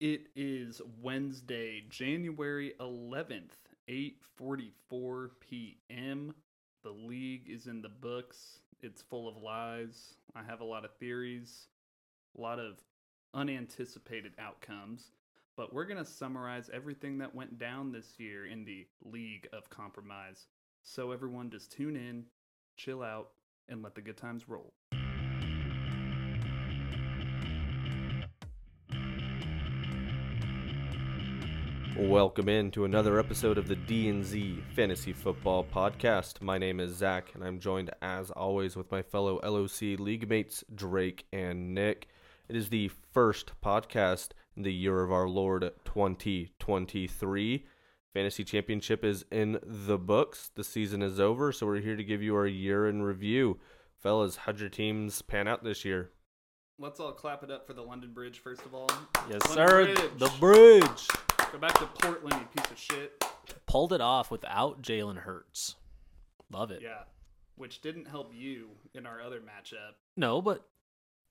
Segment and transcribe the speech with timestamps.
[0.00, 3.56] It is Wednesday, January 11th,
[3.88, 6.34] 8:44 p.m.
[6.84, 8.60] The league is in the books.
[8.82, 10.18] It's full of lies.
[10.34, 11.68] I have a lot of theories,
[12.36, 12.82] a lot of
[13.32, 15.12] unanticipated outcomes,
[15.56, 19.70] but we're going to summarize everything that went down this year in the League of
[19.70, 20.48] Compromise.
[20.82, 22.26] So everyone just tune in,
[22.76, 23.30] chill out,
[23.70, 24.74] and let the good times roll.
[31.98, 36.42] Welcome in to another episode of the DNZ Fantasy Football Podcast.
[36.42, 40.62] My name is Zach, and I'm joined, as always, with my fellow LOC league mates,
[40.74, 42.08] Drake and Nick.
[42.50, 47.66] It is the first podcast in the year of our Lord 2023.
[48.12, 50.50] Fantasy Championship is in the books.
[50.54, 53.58] The season is over, so we're here to give you our year in review.
[54.02, 56.10] Fellas, how'd your teams pan out this year?
[56.78, 58.90] Let's all clap it up for the London Bridge, first of all.
[59.30, 59.84] Yes, London sir.
[59.94, 60.10] Bridge.
[60.18, 61.08] The bridge
[61.52, 63.24] Go back to Portland, you piece of shit.
[63.66, 65.76] pulled it off without Jalen Hurts.
[66.50, 66.80] Love it.
[66.82, 67.02] Yeah.
[67.56, 69.94] Which didn't help you in our other matchup.
[70.16, 70.66] No, but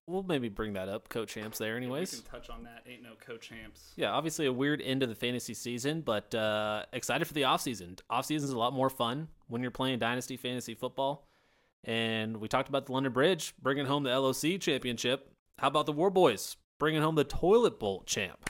[0.08, 1.10] we'll maybe bring that up.
[1.10, 2.22] Coach champs there, We anyways.
[2.22, 2.84] can touch on that.
[2.90, 3.92] Ain't no co-champs.
[3.96, 8.00] Yeah, obviously a weird end of the fantasy season, but uh, excited for the offseason.
[8.10, 11.28] Offseason is a lot more fun when you're playing Dynasty Fantasy Football.
[11.84, 15.32] And we talked about the London Bridge bringing home the LOC championship.
[15.60, 18.50] How about the War Boys bringing home the Toilet Bowl champ?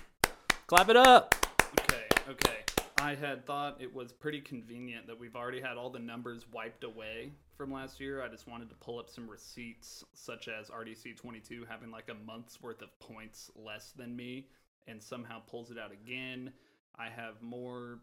[0.67, 1.35] Clap it up.
[1.79, 2.63] Okay, okay.
[2.99, 6.83] I had thought it was pretty convenient that we've already had all the numbers wiped
[6.83, 8.23] away from last year.
[8.23, 12.25] I just wanted to pull up some receipts, such as RDC 22 having like a
[12.25, 14.47] month's worth of points less than me,
[14.87, 16.51] and somehow pulls it out again.
[16.97, 17.99] I have more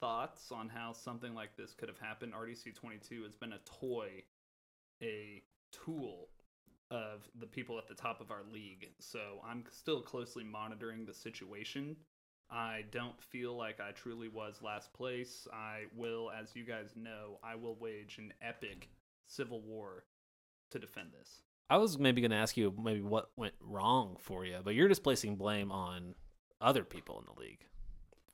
[0.00, 2.32] thoughts on how something like this could have happened.
[2.32, 4.24] RDC 22 has been a toy,
[5.02, 6.28] a tool
[6.90, 8.88] of the people at the top of our league.
[8.98, 11.96] So I'm still closely monitoring the situation.
[12.50, 15.46] I don't feel like I truly was last place.
[15.52, 18.88] I will, as you guys know, I will wage an epic
[19.26, 20.04] civil war
[20.70, 21.42] to defend this.
[21.68, 24.88] I was maybe going to ask you maybe what went wrong for you, but you're
[24.88, 26.14] just placing blame on
[26.60, 27.64] other people in the league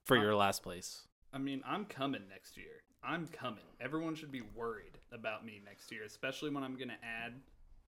[0.05, 1.07] for Uh, your last place.
[1.33, 2.83] I mean, I'm coming next year.
[3.03, 3.65] I'm coming.
[3.79, 7.35] Everyone should be worried about me next year, especially when I'm going to add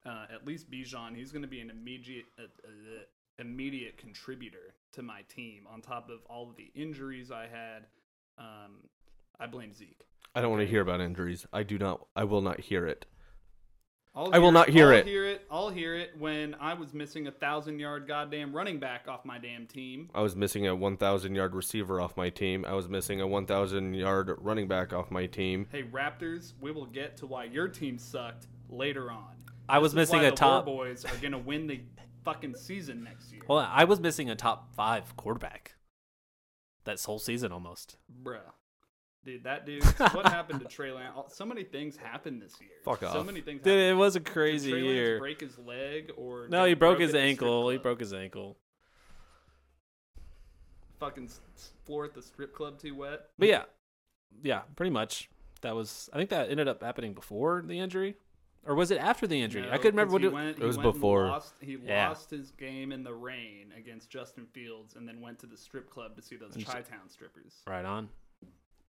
[0.06, 1.16] uh, at least Bijan.
[1.16, 3.04] He's going to be an immediate uh, uh,
[3.38, 5.68] immediate contributor to my team.
[5.72, 7.86] On top of all of the injuries I had,
[8.38, 8.78] um,
[9.40, 10.02] I blame Zeke.
[10.36, 11.46] I don't want to hear about injuries.
[11.52, 12.06] I do not.
[12.16, 13.06] I will not hear it.
[14.16, 15.06] I'll I will not hear I'll it.
[15.06, 15.46] Hear it.
[15.52, 19.38] I'll hear it when I was missing a thousand yard goddamn running back off my
[19.38, 20.10] damn team.
[20.16, 22.66] I was missing a 1,000 yard receiver off my team.
[22.68, 25.68] I was missing a 1,000 yard running back off my team.
[25.72, 29.36] Hey Raptors, we will get to why your team sucked later on.
[29.70, 31.80] I was This is missing why a the top- Boys are gonna win the
[32.34, 35.76] fucking season next year, Well, I was missing a top five quarterback.
[36.86, 37.98] That's whole season almost.
[38.24, 38.40] bruh.
[39.26, 39.84] Dude, that dude.
[40.14, 41.36] what happened to Trey Lance?
[41.36, 42.70] So many things happened this year.
[42.86, 43.12] Fuck off.
[43.12, 43.62] So many things.
[43.62, 43.92] Dude, happened.
[43.92, 45.20] it was a Did crazy Lance year.
[45.20, 47.70] break his leg or No, he broke his at the strip ankle.
[47.70, 48.58] He broke his ankle.
[51.00, 51.30] Fucking
[51.86, 53.28] floor at the strip club too wet.
[53.38, 53.64] But yeah,
[54.42, 55.30] yeah, pretty much.
[55.62, 56.10] That was.
[56.14, 58.16] I think that ended up happening before the injury,
[58.70, 59.68] or was it after the injury?
[59.68, 60.32] I couldn't remember what it.
[60.32, 61.26] went, It was he went and before.
[61.28, 62.10] Lost, he Yeah.
[62.10, 65.90] lost his game in the rain against Justin Fields, and then went to the strip
[65.90, 67.64] club to see those And Chi Town strippers.
[67.66, 68.10] Right on.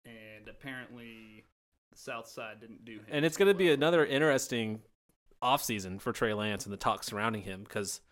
[0.04, 1.46] And apparently,
[1.90, 3.06] the South Side didn't do him.
[3.08, 4.82] And it's going to be another interesting
[5.42, 8.02] offseason for Trey Lance and the talk surrounding him because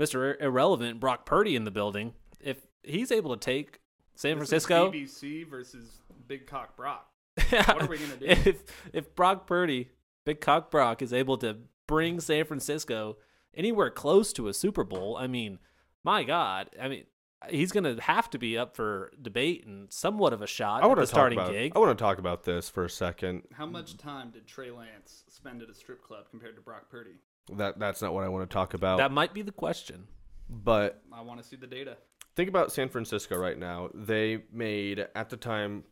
[0.00, 0.40] Mr.
[0.42, 2.14] Irrelevant, Brock Purdy in the building.
[2.40, 3.78] If he's able to take
[4.16, 7.08] San This is Francisco, BBC versus Big Cock Brock.
[7.50, 8.26] what are we gonna do?
[8.26, 9.90] If if Brock Purdy,
[10.26, 11.56] Big Cock Brock, is able to
[11.86, 13.16] bring San Francisco
[13.54, 15.58] anywhere close to a Super Bowl, I mean,
[16.04, 17.04] my God, I mean,
[17.48, 20.84] he's going to have to be up for debate and somewhat of a shot I
[20.84, 21.52] at want the to talk starting about.
[21.52, 21.72] gig.
[21.74, 23.44] I want to talk about this for a second.
[23.54, 27.12] How much time did Trey Lance spend at a strip club compared to Brock Purdy?
[27.54, 28.98] That that's not what I want to talk about.
[28.98, 30.08] That might be the question.
[30.50, 31.96] but I want to see the data.
[32.34, 33.88] think about San Francisco right now.
[33.94, 35.84] They made at the time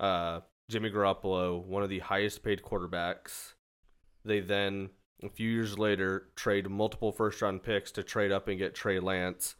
[0.00, 0.40] uh,
[0.70, 3.52] Jimmy Garoppolo one of the highest paid quarterbacks.
[4.24, 4.90] They then
[5.22, 9.00] a few years later trade multiple first round picks to trade up and get Trey
[9.00, 9.54] Lance,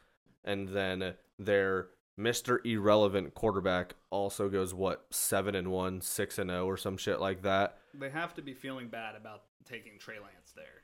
[0.44, 6.66] and then their Mister Irrelevant quarterback also goes what seven and one, six and zero,
[6.66, 7.78] or some shit like that.
[7.94, 10.82] They have to be feeling bad about taking Trey Lance there.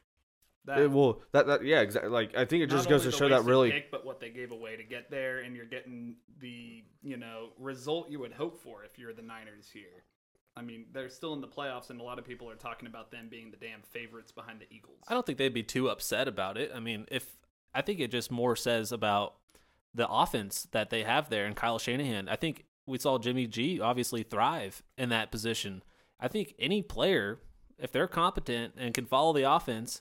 [0.69, 2.11] Eh, it, well, that that yeah, exactly.
[2.11, 4.53] Like I think it just goes to show that really pick, but what they gave
[4.53, 8.85] away to get there, and you're getting the you know result you would hope for
[8.85, 10.05] if you're the Niners here.
[10.59, 13.11] I mean, they're still in the playoffs, and a lot of people are talking about
[13.11, 14.99] them being the damn favorites behind the Eagles.
[15.07, 16.73] I don't think they'd be too upset about it.
[16.75, 17.39] I mean, if
[17.75, 19.35] I think it just more says about
[19.95, 22.29] the offense that they have there and Kyle Shanahan.
[22.29, 25.83] I think we saw Jimmy G obviously thrive in that position.
[26.21, 27.41] I think any player,
[27.79, 30.01] if they're competent and can follow the offense,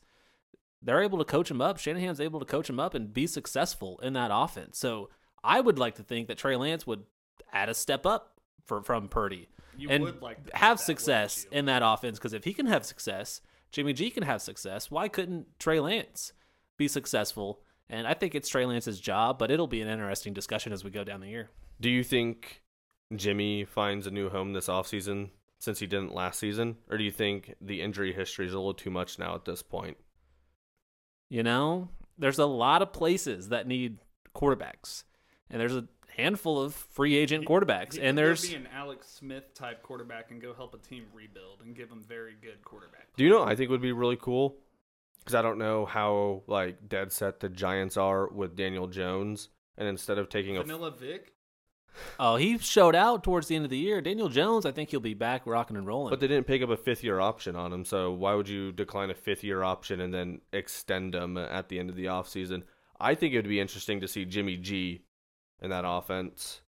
[0.82, 1.78] they're able to coach him up.
[1.78, 4.78] Shanahan's able to coach him up and be successful in that offense.
[4.78, 5.10] So
[5.44, 7.04] I would like to think that Trey Lance would
[7.52, 8.37] add a step up
[8.68, 12.34] for, from Purdy You and would like to have success wouldn't in that offense because
[12.34, 13.42] if he can have success,
[13.72, 14.92] Jimmy G can have success.
[14.92, 16.34] Why couldn't Trey Lance
[16.78, 17.62] be successful?
[17.90, 20.90] And I think it's Trey Lance's job, but it'll be an interesting discussion as we
[20.90, 21.50] go down the year.
[21.80, 22.64] Do you think
[23.16, 25.30] Jimmy finds a new home this offseason
[25.60, 26.78] since he didn't last season?
[26.90, 29.62] Or do you think the injury history is a little too much now at this
[29.62, 29.98] point?
[31.30, 34.00] You know, there's a lot of places that need
[34.36, 35.04] quarterbacks,
[35.50, 35.88] and there's a
[36.18, 40.32] handful of free agent He- quarterbacks, he and there's be an Alex Smith type quarterback
[40.32, 43.08] and go help a team rebuild and give them very good quarterback.
[43.16, 44.58] Do you know I think would be really cool?
[45.20, 49.88] Because I don't know how like dead set the Giants are with Daniel Jones, and
[49.88, 51.34] instead of taking a Vanilla Vic.
[52.20, 54.00] oh he showed out towards the end of the year.
[54.02, 56.12] Daniel Jones, I think he'll be back rocking and rolling.
[56.12, 58.72] But they didn't pick up a fifth year option on him, so why would you
[58.72, 62.64] decline a fifth year option and then extend him at the end of the offseason?
[63.00, 65.02] I think it would be interesting to see Jimmy G
[65.62, 66.62] in that offense.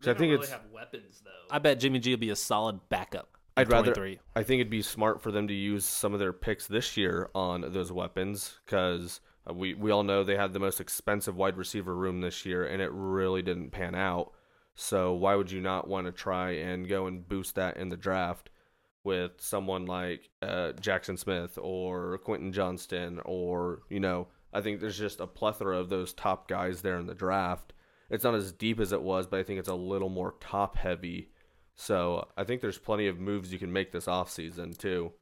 [0.00, 1.54] They I don't think really it's have weapons though.
[1.54, 3.36] I bet Jimmy G will be a solid backup.
[3.56, 3.94] in I'd rather
[4.34, 7.30] I think it'd be smart for them to use some of their picks this year
[7.34, 9.20] on those weapons because
[9.52, 12.82] we we all know they had the most expensive wide receiver room this year and
[12.82, 14.32] it really didn't pan out.
[14.74, 17.96] So why would you not want to try and go and boost that in the
[17.96, 18.50] draft
[19.04, 24.98] with someone like uh, Jaxon Smith or Quentin Johnston or you know I think there's
[24.98, 27.72] just a plethora of those top guys there in the draft.
[28.10, 30.76] It's not as deep as it was, but I think it's a little more top
[30.76, 31.30] heavy.
[31.74, 35.12] So I think there's plenty of moves you can make this offseason too.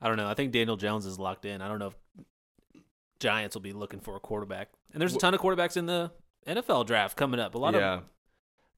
[0.00, 0.28] I don't know.
[0.28, 1.62] I think Daniel Jones is locked in.
[1.62, 1.94] I don't know if
[3.20, 4.68] Giants will be looking for a quarterback.
[4.92, 6.12] And there's a ton of quarterbacks in the
[6.46, 7.54] NFL draft coming up.
[7.54, 8.02] A lot yeah, of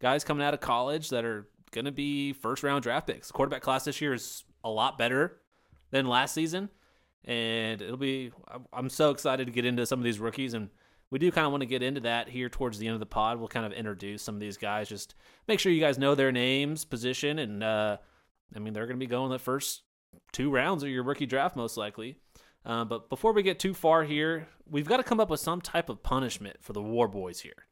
[0.00, 3.28] guys coming out of college that are going to be first round draft picks.
[3.28, 5.40] The quarterback class this year is a lot better
[5.90, 6.68] than last season.
[7.24, 10.54] And it'll be, I'm- I'm so excited to get into some of these rookies.
[10.54, 10.70] And
[11.10, 13.06] we do kind of want to get into that here towards the end of the
[13.06, 13.38] pod.
[13.38, 14.88] We'll kind of introduce some of these guys.
[14.88, 15.14] Just
[15.46, 17.98] make sure you guys know their names, position, and, uh,
[18.54, 19.82] I mean, they're going to be going the first
[20.32, 22.18] two rounds of your rookie draft, most likely.
[22.64, 25.60] Uh, but before we get too far here, we've got to come up with some
[25.60, 27.66] type of punishment for the War Boys here.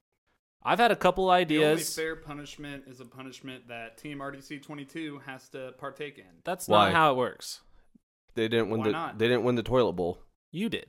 [0.63, 1.95] I've had a couple the only ideas.
[1.95, 6.25] fair punishment is a punishment that Team RDC 22 has to partake in.
[6.45, 6.87] That's Why?
[6.87, 7.61] not how it works.
[8.35, 9.19] they didn't win Why the not?
[9.19, 10.21] they didn't win the toilet bowl.
[10.53, 10.87] You did,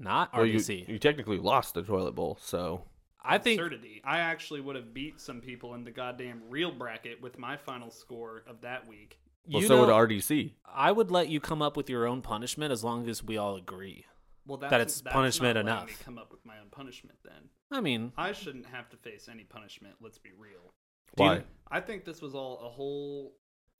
[0.00, 0.88] not Well, you, RDC.
[0.88, 2.84] you technically lost the toilet bowl, so
[3.22, 4.00] I think Absurdity.
[4.04, 7.90] I actually would have beat some people in the goddamn real bracket with my final
[7.90, 9.18] score of that week.
[9.46, 10.52] well, you so know, would RDC.
[10.66, 13.56] I would let you come up with your own punishment as long as we all
[13.56, 14.06] agree.
[14.46, 15.86] Well, that's, That it's that's punishment not enough.
[15.88, 17.50] Me come up with my own punishment then.
[17.70, 19.94] I mean, I shouldn't have to face any punishment.
[20.00, 20.72] Let's be real.
[21.16, 21.44] Do you- Why?
[21.70, 23.34] I think this was all a whole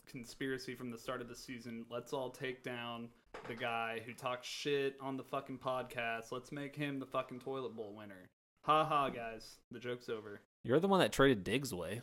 [0.06, 1.85] conspiracy from the start of the season.
[1.91, 3.08] Let's all take down
[3.49, 6.32] the guy who talks shit on the fucking podcast.
[6.32, 8.29] Let's make him the fucking toilet bowl winner.
[8.62, 9.56] Ha ha, guys.
[9.70, 10.41] The joke's over.
[10.62, 12.02] you're the one that traded Diggs away.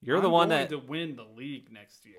[0.00, 2.16] You're the I'm one going that to win the league next year.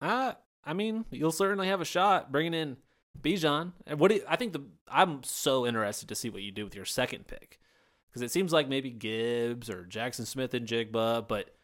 [0.00, 0.32] Uh,
[0.64, 2.76] I mean, you'll certainly have a shot bringing in
[3.20, 3.72] Bijan.
[3.86, 6.64] And what do you, I think the I'm so interested to see what you do
[6.64, 7.60] with your second pick
[8.08, 11.54] because it seems like maybe Gibbs or Jaxon Smith-Njigba, but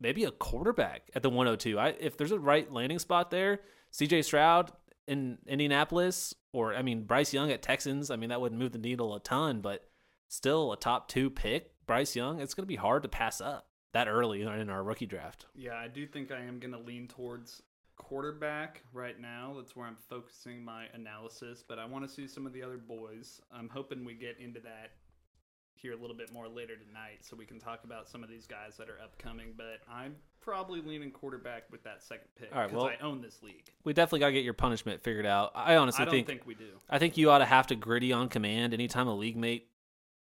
[0.00, 1.78] maybe a quarterback at the 102.
[1.78, 4.22] I if there's a right landing spot there, C.J.
[4.22, 4.72] Stroud
[5.06, 8.10] in Indianapolis, or I mean Bryce Young at Texans.
[8.10, 9.88] I mean that wouldn't move the needle a ton, but
[10.28, 12.40] still a top two pick, Bryce Young.
[12.40, 15.46] It's going to be hard to pass up that early in our rookie draft.
[15.54, 17.62] Yeah, I do think I am going to lean towards
[17.96, 19.54] quarterback right now.
[19.56, 22.78] That's where I'm focusing my analysis, but I want to see some of the other
[22.78, 23.40] boys.
[23.52, 24.92] I'm hoping we get into that
[25.80, 28.46] here a little bit more later tonight so we can talk about some of these
[28.46, 32.68] guys that are upcoming, but I'm probably leaning quarterback with that second pick All right,
[32.68, 33.64] because well- I own this league.
[33.84, 35.52] We definitely got to get your punishment figured out.
[35.54, 36.68] I honestly I don't think, think, we do.
[36.88, 39.68] I think you ought to have to gritty on command anytime a league mate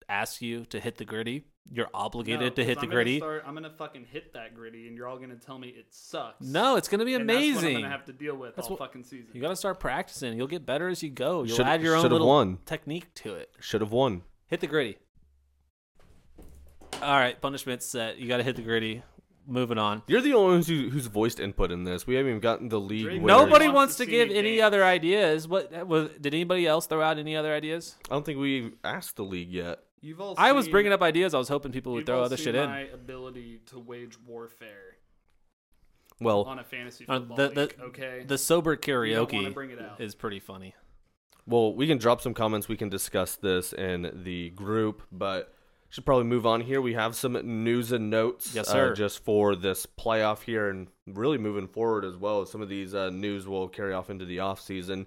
[0.10, 1.46] asks you to hit the gritty.
[1.72, 3.18] You're obligated No, to 'cause hit the I'm gonna gritty.
[3.20, 5.70] start- I'm going to fucking hit that gritty, and you're all going to tell me
[5.70, 6.46] it sucks.
[6.46, 7.72] No, it's going to be And that's what I'm amazing.
[7.76, 9.30] going to have to deal with That's all what- fucking season.
[9.34, 10.38] You got to start practicing.
[10.38, 11.44] You'll get better as you go.
[11.44, 12.58] You'll Should- add your own little won.
[12.66, 13.50] technique to it.
[13.62, 14.24] Should have won.
[14.48, 14.98] Hit the gritty.
[17.04, 18.18] All right, punishment set.
[18.18, 19.04] You got to hit the gritty.
[19.46, 20.04] Moving on.
[20.08, 22.08] You're the only one who, who's voiced input in this.
[22.08, 23.04] We haven't even gotten the league.
[23.04, 23.28] Drake- winners.
[23.28, 24.68] Nobody wants wants to to see give me any dance.
[24.68, 25.48] other ideas.
[25.50, 26.12] What was?
[26.22, 27.98] Did anybody else throw out any other ideas?
[28.10, 29.80] I don't think we asked the league yet.
[30.00, 31.34] You've all I was seen- bringing up ideas.
[31.34, 32.70] I was hoping people would You've throw all other seen shit in.
[32.70, 34.98] my ability to wage warfare
[36.22, 37.80] Well, on a fantasy Uh, football the- the- league.
[37.82, 40.00] Okay, The sober don't wanna karaoke bring it out.
[40.00, 40.74] is pretty funny.
[41.46, 42.70] Well, we can drop some comments.
[42.70, 45.53] We can discuss this in the group, but
[45.94, 46.82] should probably move on here.
[46.82, 47.34] We have some
[47.64, 48.96] news and notes, Yes, uh, sir.
[48.96, 52.44] just for this playoff here, and really moving forward as well.
[52.48, 55.06] Some of these uh, news will carry off into the off season.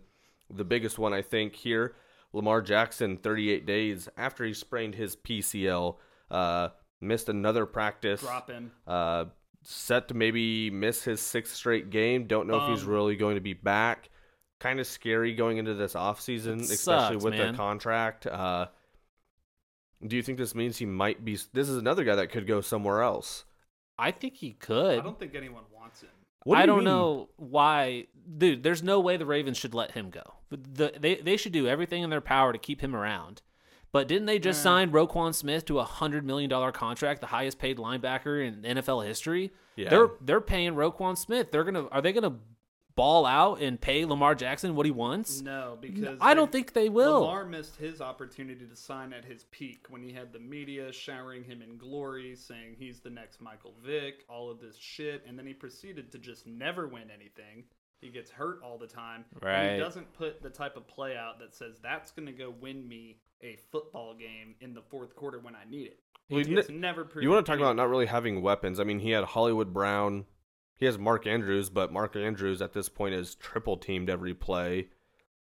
[0.49, 1.97] The biggest one, I think, here:
[2.33, 5.97] Lamar Jackson, 38 days after he sprained his PCL,
[6.31, 6.69] uh,
[7.01, 8.21] missed another practice.
[8.21, 8.71] Drop him.
[8.87, 9.25] Uh,
[9.65, 12.29] set to maybe miss his sixth straight game.
[12.29, 14.09] Don't know if he's Um, really going to be back.
[14.61, 16.77] Kind of scary going into this offseason, especially
[17.17, 17.51] sucks, with man.
[17.51, 18.29] the contract.
[20.09, 21.39] Do you think this means he might be?
[21.53, 23.45] This is another guy that could go somewhere else.
[23.99, 24.99] I think he could.
[24.99, 26.11] I don't think anyone wants him.
[26.45, 26.85] What do I don't mean?
[26.85, 28.07] know why,
[28.39, 28.63] dude.
[28.63, 30.23] There's no way the Ravens should let him go.
[30.51, 33.43] The, they they should do everything in their power to keep him around.
[33.93, 34.71] But didn't they just Nah.
[34.71, 39.07] sign Roquan Smith to a hundred million dollar contract, the highest paid linebacker in NFL
[39.07, 39.53] history?
[39.77, 39.89] Yeah.
[39.91, 41.51] They're they're paying Roquan Smith.
[41.51, 42.37] They're gonna are they gonna
[42.97, 45.41] ball out and pay Lamar Jackson what he wants?
[45.43, 47.21] No, because I don't think they will.
[47.21, 51.45] Lamar missed his opportunity to sign at his peak when he had the media showering
[51.45, 55.47] him in glory, saying he's the next Michael Vick, all of this shit, and then
[55.47, 57.65] he proceeded to just never win anything.
[58.01, 59.25] He gets hurt all the time.
[59.35, 59.73] And Right.
[59.75, 62.87] he doesn't put the type of play out that says that's going to go win
[62.89, 66.01] me a football game in the fourth quarter when I need it.
[66.31, 68.81] Well, He you never You want to talk about not really having weapons?
[68.81, 70.25] I mean, he had Hollywood Brown.
[70.79, 74.89] He has Mark Andrews, but Mark Andrews at this point is triple teamed every play.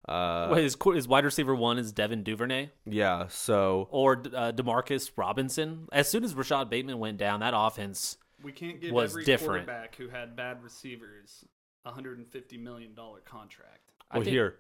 [0.09, 5.11] Uh, Well, his, his wide receiver one is Devin Duvernay yeah, so or uh, Demarcus
[5.17, 5.89] Robinson.
[5.93, 9.67] As soon as Rashod Bateman went down, that offense We can't give was every different.
[9.67, 11.45] quarterback who had bad receivers
[11.87, 13.93] a $150 million contract.
[14.11, 14.57] I well, think- here,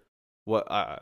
[0.46, 0.96] what uh,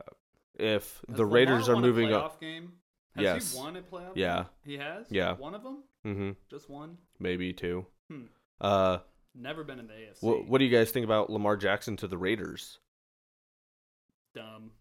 [0.58, 2.40] if Has the Raiders are won a moving playoff up?
[2.40, 2.72] Game?
[3.14, 3.52] Has Yes.
[3.52, 4.36] he won a playoff Yeah.
[4.36, 4.46] game?
[4.64, 5.06] He has?
[5.08, 5.34] Yeah.
[5.36, 5.84] One of them?
[6.04, 6.30] Mm-hmm.
[6.50, 6.98] Just one?
[7.20, 7.86] Maybe two.
[8.10, 8.22] Hmm.
[8.60, 8.98] Uh,
[9.34, 10.22] Never been in the AFC.
[10.22, 12.78] what, what do you guys think about Lamar Jackson to the Raiders?
[14.34, 14.72] Dumb.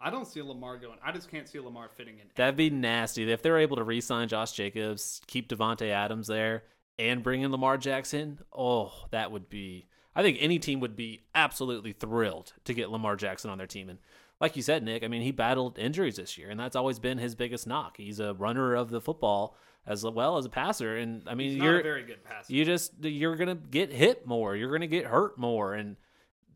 [0.00, 0.98] I don't see Lamar going.
[1.04, 2.26] I just can't see Lamar fitting in.
[2.34, 6.64] That'd be nasty if they're able to re-sign Josh Jacobs, keep Davante Adams there,
[6.98, 8.40] and bring in Lamar Jackson.
[8.52, 9.86] Oh, that would be.
[10.14, 13.88] I think any team would be absolutely thrilled to get Lamar Jackson on their team.
[13.88, 13.98] And
[14.40, 17.18] like you said, Nick, I mean, he battled injuries this year, and that's always been
[17.18, 17.96] his biggest knock.
[17.96, 21.62] He's a runner of the football as well as a passer, and I mean, He's
[21.62, 22.52] you're a very good passer.
[22.52, 24.56] you just you're gonna get hit more.
[24.56, 25.74] You're gonna get hurt more.
[25.74, 25.96] And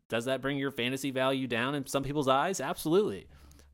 [0.09, 2.59] does that bring your fantasy value down in some people's eyes?
[2.59, 3.27] Absolutely.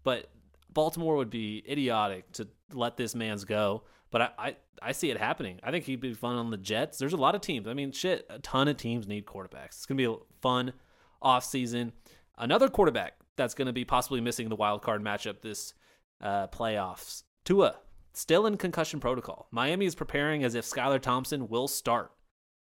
[0.04, 0.30] But
[0.74, 3.84] baltimore would be idiotic to let this man's go.
[4.12, 5.60] But I, I i see it happening.
[5.64, 6.98] I think he'd be fun on the jets.
[6.98, 7.68] There's a lot of teams.
[7.68, 9.78] I mean shit a ton of teams need quarterbacks.
[9.78, 10.74] It's gonna be a fun
[11.22, 11.94] off season
[12.38, 15.74] another quarterback that's gonna be possibly missing the wild card matchup this
[16.22, 17.24] uh, playoffs.
[17.46, 17.76] Tua
[18.16, 22.12] still in concussion protocol miami is preparing as if skylar thompson will start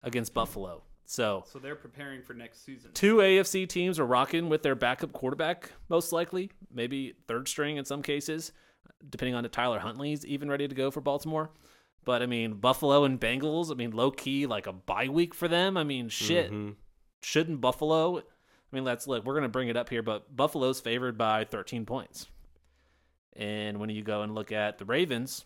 [0.04, 0.84] against Buffalo.
[1.06, 2.92] So so they're preparing for next season.
[2.94, 7.86] two AFC teams are rocking with their backup quarterback, most likely, maybe third string in
[7.86, 8.51] some cases,
[9.10, 11.50] depending on if Tyler Huntley's even ready to go for Baltimore.
[12.04, 15.48] But I mean, Buffalo and Bengals, I mean, low key like a bye week for
[15.48, 15.77] them.
[15.77, 16.75] I mean, shit, Mhm.
[17.22, 18.18] shouldn't Buffalo?
[18.20, 18.24] I
[18.72, 19.24] mean, let's look.
[19.25, 22.27] We're gonna bring it up here, but Buffalo's favored by 13 points.
[23.36, 25.46] And when you go and look at the Ravens,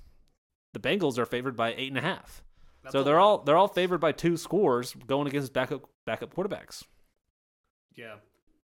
[0.74, 2.44] the Bengals are favored by eight and a half.
[2.84, 6.84] That's so they're all they're all favored by two scores going against backup backup quarterbacks.
[7.96, 8.16] Yeah.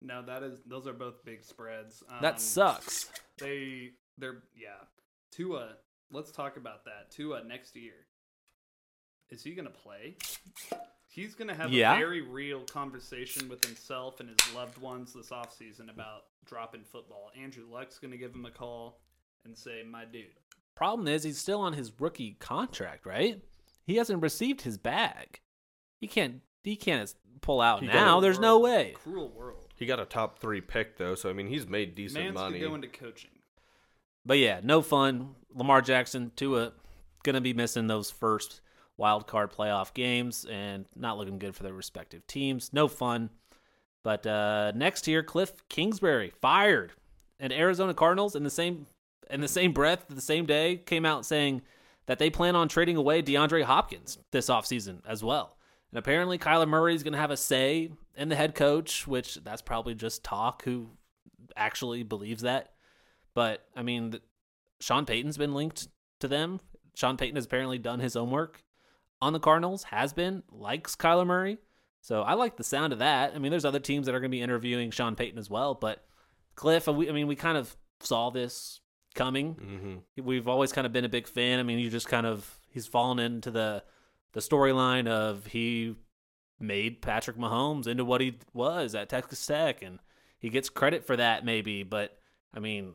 [0.01, 0.61] No, that is.
[0.67, 2.03] Those are both big spreads.
[2.09, 3.11] Um, That sucks.
[3.39, 3.91] They.
[4.19, 4.43] They're.
[4.55, 4.85] Yeah.
[5.33, 5.77] Tua.
[6.11, 7.11] Let's talk about that.
[7.11, 8.07] Tua next year.
[9.31, 10.17] Is he gonna play?
[11.09, 11.95] He's gonna have Yeah.
[11.95, 17.33] a very real conversation with himself and his loved ones this offseason about dropping football.
[17.37, 19.01] Andrew Luck's gonna give him a call
[19.45, 20.27] and say, "My dude,
[20.75, 23.41] Problem is he's still on his rookie contract, right?
[23.85, 25.41] He hasn't received his bag.
[26.01, 28.19] He can't he can't pull out He now.
[28.19, 28.23] it.
[28.23, 28.93] There's no way.
[28.97, 32.25] cruel world." He got a top three pick though, so I mean he's made decent
[32.25, 32.59] Man's money.
[32.61, 33.31] could go into coaching.
[34.25, 35.35] But yeah, no fun.
[35.55, 36.73] Lamar Jackson, Tua,
[37.23, 38.61] gonna be missing those first
[38.97, 42.73] wild card playoff games and not looking good for their respective teams.
[42.73, 43.31] No fun.
[44.03, 46.93] But uh, next year, Cliff Kingsbury fired,
[47.41, 48.87] and Arizona Cardinals in the same
[49.31, 51.63] in the same breath, the same day, came out saying
[52.07, 55.57] that they plan on trading away DeAndre Hopkins this offseason as well.
[55.91, 59.37] And apparently, Kyler Murray is going to have a say in the head coach, which
[59.37, 60.65] that's probably just talk.
[60.65, 60.91] Who
[61.57, 62.73] actually believes that?
[63.35, 64.23] But I mean, th-
[64.81, 65.89] Sean Payton's been linked
[66.21, 66.61] to them.
[66.95, 68.63] Sean Payton has apparently done his homework
[69.21, 71.59] on the Cardinals, has been, likes Kyler Murray.
[72.01, 73.35] So I like the sound of that.
[73.35, 75.75] I mean, there's other teams that are going to be interviewing Sean Payton as well.
[75.75, 76.05] But
[76.55, 78.81] Cliff, we, I mean, we kind of saw this
[79.17, 79.55] coming.
[79.55, 81.59] hmm We've always kind of been a big fan.
[81.59, 83.83] I mean, you just kind of he's fallen into the
[84.33, 85.97] the storyline of he
[86.61, 89.99] made Patrick Mahomes into what he was at Texas Tech, and
[90.39, 91.83] he gets credit for that maybe.
[91.83, 92.17] But
[92.55, 92.95] I mean,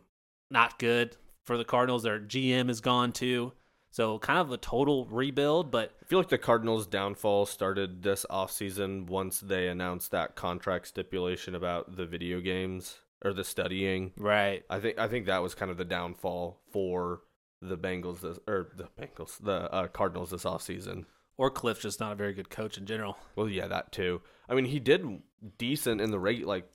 [0.50, 2.04] not good for the Cardinals.
[2.04, 3.54] Their GM is gone too.
[3.94, 8.26] So kind of a total rebuild, but I feel like the Cardinals' downfall started this
[8.30, 14.12] offseason once they announced that contract stipulation about the video games or the studying.
[14.18, 14.64] right.
[14.70, 17.22] I think I think that was kind of the downfall for
[17.62, 21.06] the Bengals this, or the Bengals the uh, Cardinals this offseason.
[21.38, 23.18] Or Cliff's just not a very good coach in general.
[23.36, 24.22] Well, yeah, that too.
[24.50, 25.22] I mean, he did
[25.58, 26.68] decent in the rate like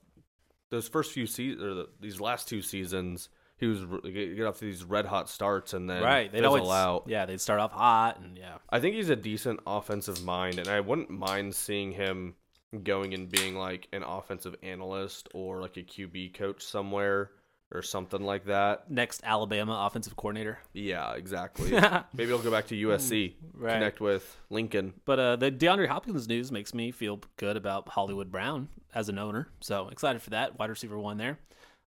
[0.69, 3.29] those first few seasons or the, these last two seasons.
[3.59, 6.31] He was get off to these red hot starts and then right.
[6.31, 7.05] They'd fizzle always out.
[7.07, 8.57] Yeah, they'd start off hot and yeah.
[8.69, 12.35] I think he's a decent offensive mind, and I wouldn't mind seeing him
[12.83, 17.31] going and being like an offensive analyst or like a QB coach somewhere
[17.71, 18.89] or something like that.
[18.89, 20.59] Next Alabama offensive coordinator.
[20.73, 21.71] Yeah, exactly.
[22.13, 23.73] Maybe he'll go back to USC, Right.
[23.73, 24.93] connect with Lincoln.
[25.05, 29.17] But uh, the DeAndre Hopkins news makes me feel good about Hollywood Brown as an
[29.19, 29.49] owner.
[29.59, 30.57] So excited for that.
[30.57, 31.39] Wide receiver one there.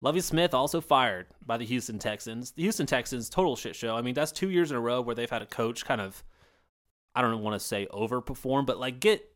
[0.01, 2.51] Lovie Smith also fired by the Houston Texans.
[2.51, 3.95] The Houston Texans, total shit show.
[3.95, 6.23] I mean, that's two years in a row where they've had a coach kind of,
[7.15, 9.29] I don't want to say overperform, but like get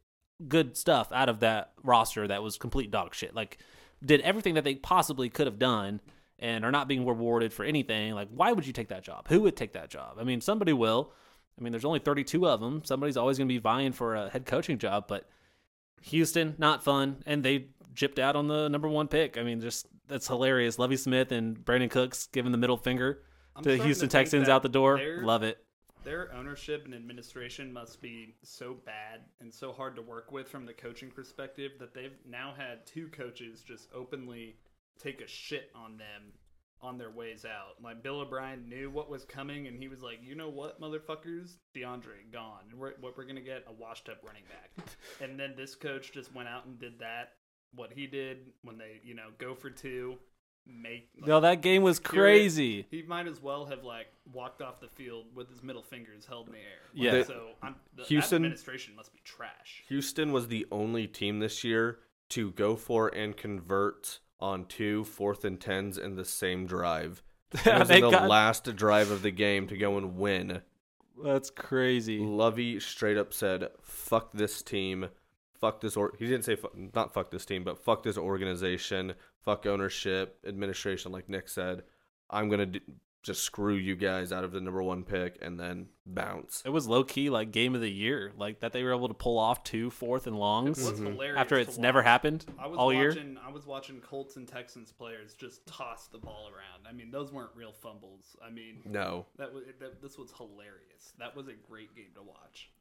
[0.48, 3.36] good stuff out of that roster that was complete dog shit.
[3.36, 3.58] Like,
[4.03, 6.00] did everything that they possibly could have done
[6.39, 8.13] and are not being rewarded for anything.
[8.13, 9.27] Like, why would you take that job?
[9.27, 10.17] Who would take that job?
[10.19, 11.12] I mean, somebody will.
[11.60, 12.84] I mean, there's only 32 of them.
[12.86, 15.29] Somebody's always going to be vying for a head coaching job, but
[16.03, 17.17] Houston, not fun.
[17.25, 19.38] And they gypped out on the number one pick.
[19.38, 20.79] I mean, just that's hilarious.
[20.79, 23.22] Lovie Smith and Brandin Cooks giving the middle finger
[23.55, 25.00] I'm to the Houston to Texans out the door.
[25.22, 25.58] Love it.
[26.03, 30.65] Their ownership and administration must be so bad and so hard to work with from
[30.65, 34.56] the coaching perspective that they've now had two coaches just openly
[34.98, 36.34] take a shit on them
[36.82, 37.84] on their ways out.
[37.84, 41.58] Like Bill O'Brien knew what was coming, and he was like, "You know what, motherfuckers?
[41.75, 42.63] DeAndre gone.
[42.70, 44.88] And we're, what we're gonna get a washed-up running back."
[45.22, 47.34] and then this coach just went out and did that.
[47.75, 50.18] What he did when they, you know, go for two,
[50.67, 52.31] make like, No, that game was secure it.
[52.31, 52.87] crazy.
[52.91, 56.47] he might as well have like walked off the field with his middle fingers held
[56.47, 56.63] in the air.
[56.93, 57.11] Yeah.
[57.13, 59.83] Like, The- so I'm, the, Houston- administration must be trash.
[59.87, 65.43] Houston was the only team this year to go for and convert on two fourth
[65.43, 67.24] and tens in the same drive.
[67.51, 70.15] And it was They in the got- last drive of the game to go and
[70.17, 70.61] win.
[71.24, 72.19] That's crazy.
[72.19, 75.09] Lovie straight up said, "Fuck this team,
[75.59, 79.13] fuck this." Or he didn't say fu- not fuck this team, but fuck this organization,
[79.43, 81.11] fuck ownership, administration.
[81.11, 81.83] Like Nick said,
[82.29, 82.81] I'm gonna d-
[83.22, 86.61] just screw you guys out of the number one pick and then bounce.
[86.65, 89.13] It was low key like game of the year, like that they were able to
[89.13, 91.11] pull off two fourth and longs What's mm-hmm.
[91.13, 93.09] hilarious after it's never happened I was all year.
[93.09, 93.37] watching.
[93.45, 96.87] I was watching Colts and Texans players just toss the ball around.
[96.87, 98.37] I mean, those weren't real fumbles.
[98.45, 101.13] I mean, No, that was that, this was hilarious.
[101.19, 102.72] That was a great game to watch.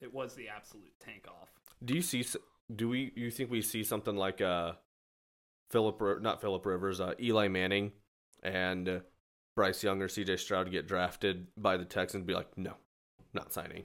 [0.00, 1.48] It was the absolute tank off.
[1.84, 2.24] Do you see?
[2.74, 3.12] Do we?
[3.16, 4.72] You think we see something like uh,
[5.70, 6.00] Philip?
[6.22, 7.00] Not Philip Rivers.
[7.00, 7.92] Uh, Eli Manning
[8.42, 9.02] and
[9.56, 10.36] Bryce Young or C.J.
[10.38, 12.24] Stroud get drafted by the Texans.
[12.26, 12.74] Be like, no,
[13.34, 13.84] not signing.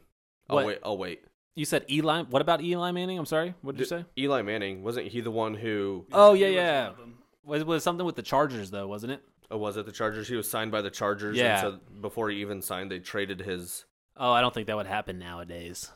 [0.50, 0.66] I'll What?
[0.66, 0.80] wait.
[0.84, 1.24] I'll wait.
[1.56, 2.24] You said Eli.
[2.24, 3.18] What about Eli Manning?
[3.18, 3.56] I'm sorry.
[3.62, 4.06] What did you say?
[4.18, 6.82] Eli Manning wasn't he the one who Oh, yeah, yeah.
[6.84, 7.14] one of them.
[7.44, 9.24] Was was something with the Chargers though, wasn't it?
[9.50, 10.28] Oh was it the Chargers?
[10.28, 11.36] He was signed by the Chargers.
[11.38, 11.66] Yeah.
[11.66, 13.86] And so before he even signed, they traded his.
[14.18, 15.90] Oh, I don't think that would happen nowadays.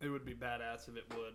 [0.00, 1.34] It would be badass if it would.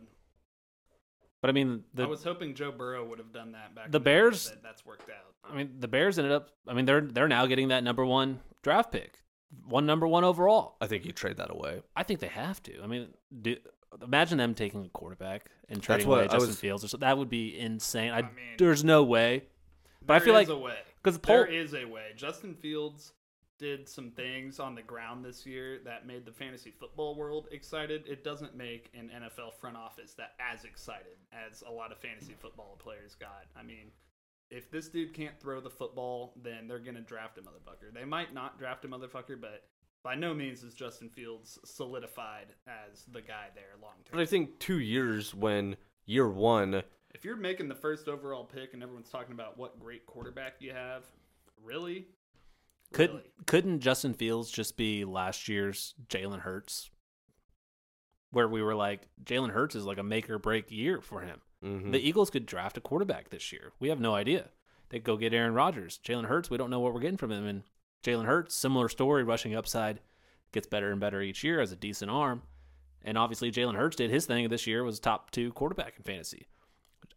[1.42, 3.92] But I mean, I was hoping Joe Burrow would have done that back.
[3.92, 5.34] The in Bears- but That's worked out.
[5.52, 6.52] I mean, the Bears ended up.
[6.68, 9.20] I mean, they're they're now getting that number one draft pick,
[9.68, 10.78] one number one overall.
[10.80, 11.82] I think you trade that away.
[11.98, 12.82] I think they have to.
[12.82, 13.10] I mean,
[13.42, 13.58] do,
[14.02, 16.86] imagine them taking a quarterback and trading away Justin was- Fields.
[16.86, 18.12] Or so, that would be insane.
[18.12, 19.44] I, I mean- there's no way.
[20.06, 20.78] But I feel is like a way.
[21.02, 22.12] because There Pol- is a way.
[22.16, 23.12] Justin Fields
[23.64, 28.04] did some things on the ground this year that made the fantasy football world excited.
[28.06, 32.36] It doesn't make an NFL front office that as excited as a lot of fantasy
[32.38, 33.46] football players got.
[33.58, 33.92] I mean,
[34.50, 37.94] if this dude can't throw the football, then they're gonna draft a motherfucker.
[37.94, 39.64] They might not draft a motherfucker, but
[40.04, 44.12] by no means is Justin Fields solidified as the guy there long term.
[44.12, 46.84] But I think two years when year one,
[47.16, 50.74] If you're making the first overall pick and everyone's talking about what great quarterback you
[50.74, 51.06] have,
[51.64, 52.08] really?
[52.94, 53.24] Could Really?
[53.46, 56.90] couldn't Justin Fields just be last year's Jalen Hurts,
[58.32, 61.42] where we were like Jalen Hurts is like a make or break year for him.
[61.64, 61.92] mhm.
[61.92, 63.72] The Eagles could draft a quarterback this year.
[63.80, 64.50] We have no idea.
[64.90, 66.00] They go get Aaron Rodgers.
[66.04, 67.46] Jalen Hurts, we don't know what we're getting from him.
[67.46, 67.64] And
[68.04, 70.00] Jalen Hurts, similar story, rushing upside,
[70.52, 72.44] gets better and better each year as a decent arm.
[73.04, 76.48] And obviously, Jalen Hurts did his thing this year was top two quarterback in fantasy.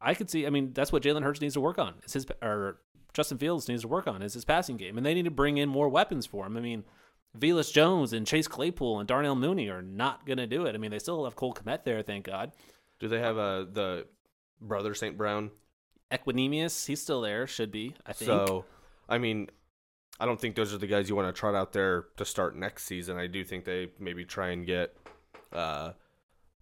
[0.01, 0.47] I could see.
[0.47, 1.95] I mean, that's what Jalen Hurts needs to work on.
[2.05, 2.79] Is his or
[3.17, 5.57] Justin Fields needs to work on is his passing game, and they need to bring
[5.57, 6.55] in more weapons for him.
[6.55, 6.85] I mean,
[7.39, 10.75] Velus Jones and Chase Claypool and Darnell Mooney are not going to do it.
[10.75, 12.53] I mean, they still have Cole Kmet there, thank God.
[13.01, 14.07] do they have uh, the
[14.61, 15.51] brother Saint Brown?
[16.13, 17.95] Equanimeous, he's still there, should be.
[18.05, 18.29] I think.
[18.29, 18.67] So
[19.09, 19.49] I mean,
[20.21, 22.55] I don't think those are the guys you want to trot out there to start
[22.55, 23.17] next season.
[23.17, 24.95] I do think they maybe try and get
[25.55, 25.93] uh,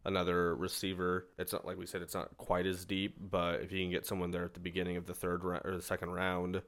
[0.04, 1.26] another receiver.
[1.38, 4.06] It's not like we said; it's not quite as deep, but if you can get
[4.06, 6.62] someone there at the beginning of the third round or the second round,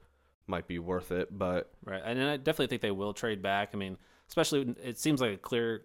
[0.47, 1.37] might be worth it.
[1.37, 3.71] But Right, and I definitely think they will trade back.
[3.73, 3.97] I mean,
[4.27, 5.83] especially it seems like a clear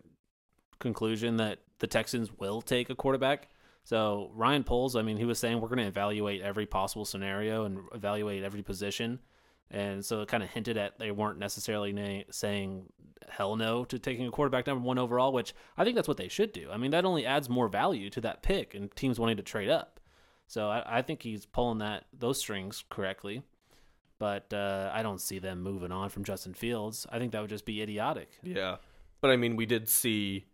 [0.78, 3.48] conclusion that the Texans will take a quarterback.
[3.84, 7.64] So Ryan Poles, I mean, he was saying we're going to evaluate every possible scenario
[7.64, 9.18] and evaluate every position,
[9.72, 12.84] and so it kind of hinted at they weren't necessarily na- saying
[13.28, 16.28] hell no to taking a quarterback number one overall, which I think that's what they
[16.28, 16.68] should do.
[16.70, 19.70] I mean, that only adds more value to that pick and teams wanting to trade
[19.70, 19.98] up.
[20.46, 23.42] So I, I think he's pulling that those strings correctly
[24.22, 27.08] but uh, I don't see them moving on from Justin Fields.
[27.10, 28.28] I think that would just be idiotic.
[28.44, 28.76] yeah,
[29.20, 30.44] but I mean, we did see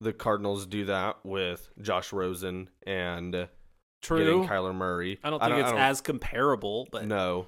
[0.00, 3.32] the Cardinals do that with Josh Rosen and
[4.02, 5.20] getting Kyler Murray.
[5.22, 7.46] I don't think it's as comparable, but no.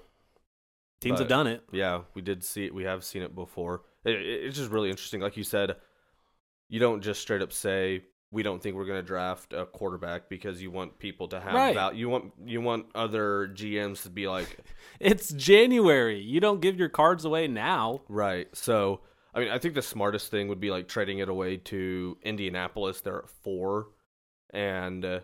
[1.00, 1.62] Teams but- have done it.
[1.72, 2.74] Yeah, we did see it.
[2.74, 3.82] We have seen it before.
[4.04, 5.20] It, it- it's just really interesting.
[5.20, 5.76] Like you said,
[6.68, 10.28] you don't just straight up say we don't think we're going to draft a quarterback
[10.28, 11.74] because you want people to have Right.
[11.74, 14.58] val- You want you want other GMs to be like,
[15.00, 16.20] It's January.
[16.20, 18.02] You don't give your cards away now.
[18.08, 18.48] right.
[18.54, 19.00] So
[19.34, 23.00] I mean, I think the smartest thing would be like trading it away to Indianapolis.
[23.02, 23.88] They're at four,
[24.50, 25.20] and uh,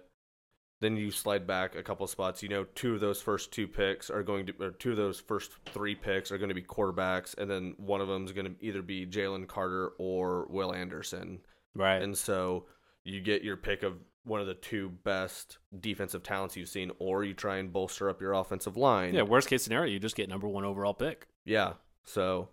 [0.85, 2.43] then you slide back a couple spots.
[2.43, 5.21] You know, two of those first two picks are going to, or two of those
[5.21, 8.47] first three picks are going to be quarterbacks, and then one of them is going
[8.47, 11.41] to either be Jalen Carter or Will Anderson.
[11.75, 12.03] Right.
[12.03, 12.67] And so
[13.05, 13.95] you get your pick of
[14.25, 18.21] one of the two best defensive talents you've seen, or you try and bolster up
[18.21, 19.15] your offensive line.
[19.15, 21.29] yeah, worst case scenario, you just get number one overall pick.
[21.45, 21.75] Yeah.
[22.05, 22.49] So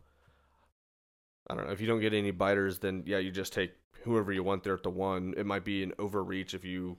[1.47, 1.73] I don't know.
[1.73, 3.71] If you don't get any biters, then yeah, you just take
[4.03, 5.33] whoever you want there at the one.
[5.37, 6.97] It might be an overreach if you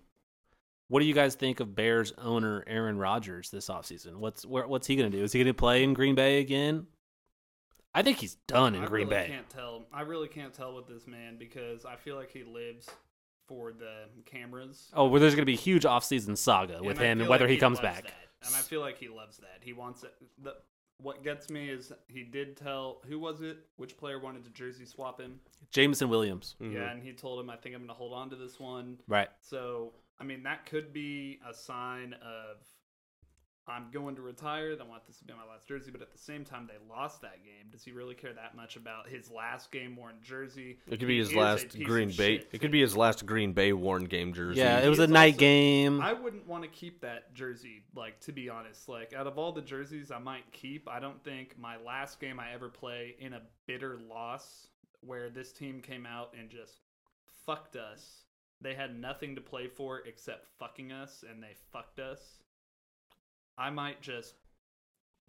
[0.92, 4.16] What do you guys think of Bears owner Aaron Rodgers this offseason?
[4.16, 5.24] What's where, what's he going to do?
[5.24, 6.86] Is he going to play in Green Bay again?
[7.94, 9.28] I think he's done in I Green really Bay.
[9.30, 9.84] Can't tell.
[9.90, 12.90] I really can't tell with this man because I feel like he lives
[13.48, 14.90] for the cameras.
[14.92, 17.44] Oh, well, there's going to be a huge offseason saga with And him and whether
[17.46, 18.02] like he comes back.
[18.02, 18.12] that.
[18.44, 19.60] And I feel like he loves that.
[19.62, 20.12] He wants it.
[20.42, 20.56] The,
[20.98, 23.56] what gets me is he did tell who was it?
[23.76, 25.40] Which player wanted to jersey swap him?
[25.70, 26.54] Jameson Williams.
[26.60, 26.74] Mhm.
[26.74, 28.98] Yeah, and he told him, "I think I'm going to hold on to this one."
[29.08, 29.28] Right.
[29.40, 32.58] So, I mean, that could be a sign of
[33.66, 34.76] I'm going to retire.
[34.80, 37.22] I want this to be my last jersey, but at the same time, they lost
[37.22, 37.70] that game.
[37.70, 40.78] Does he really care that much about his last game worn jersey?
[40.86, 42.38] it could be his last Green of Bay.
[42.38, 42.48] shit.
[42.52, 44.60] It could be his last Green Bay worn game jersey.
[44.60, 46.00] Yeah, it was He a night also- game.
[46.00, 47.82] I wouldn't want to keep that jersey.
[47.96, 51.22] Like to be honest, like out of all the jerseys I might keep, I don't
[51.24, 54.68] think my last game I ever play in a bitter loss
[55.00, 56.80] where this team came out and just
[57.46, 58.24] fucked us.
[58.62, 62.20] They had nothing to play for except fucking us, and they fucked us.
[63.58, 64.34] I might just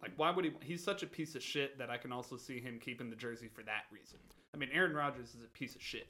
[0.00, 0.52] like why would he?
[0.62, 3.48] He's such a piece of shit that I can also see him keeping the jersey
[3.48, 4.18] for that reason.
[4.54, 6.06] I mean, Aaron Rodgers is a piece of shit.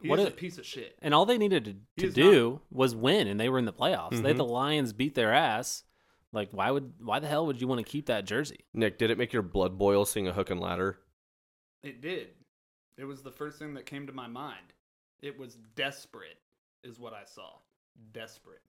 [0.00, 0.96] He What is a- a piece of shit.
[1.02, 3.72] And all they needed to, to is do was win, and they were in the
[3.72, 4.22] playoffs.
[4.22, 4.52] They had the mm-hmm.
[4.52, 5.84] Lions beat their ass.
[6.32, 8.64] Like, why would why the hell would you want to keep that jersey?
[8.72, 10.98] Nick, did it make your blood boil seeing a hook and ladder?
[11.82, 12.28] It did.
[12.96, 14.72] It was the first thing that came to my mind.
[15.22, 16.38] It was desperate,
[16.84, 17.50] is what I saw.
[18.12, 18.60] Desperate.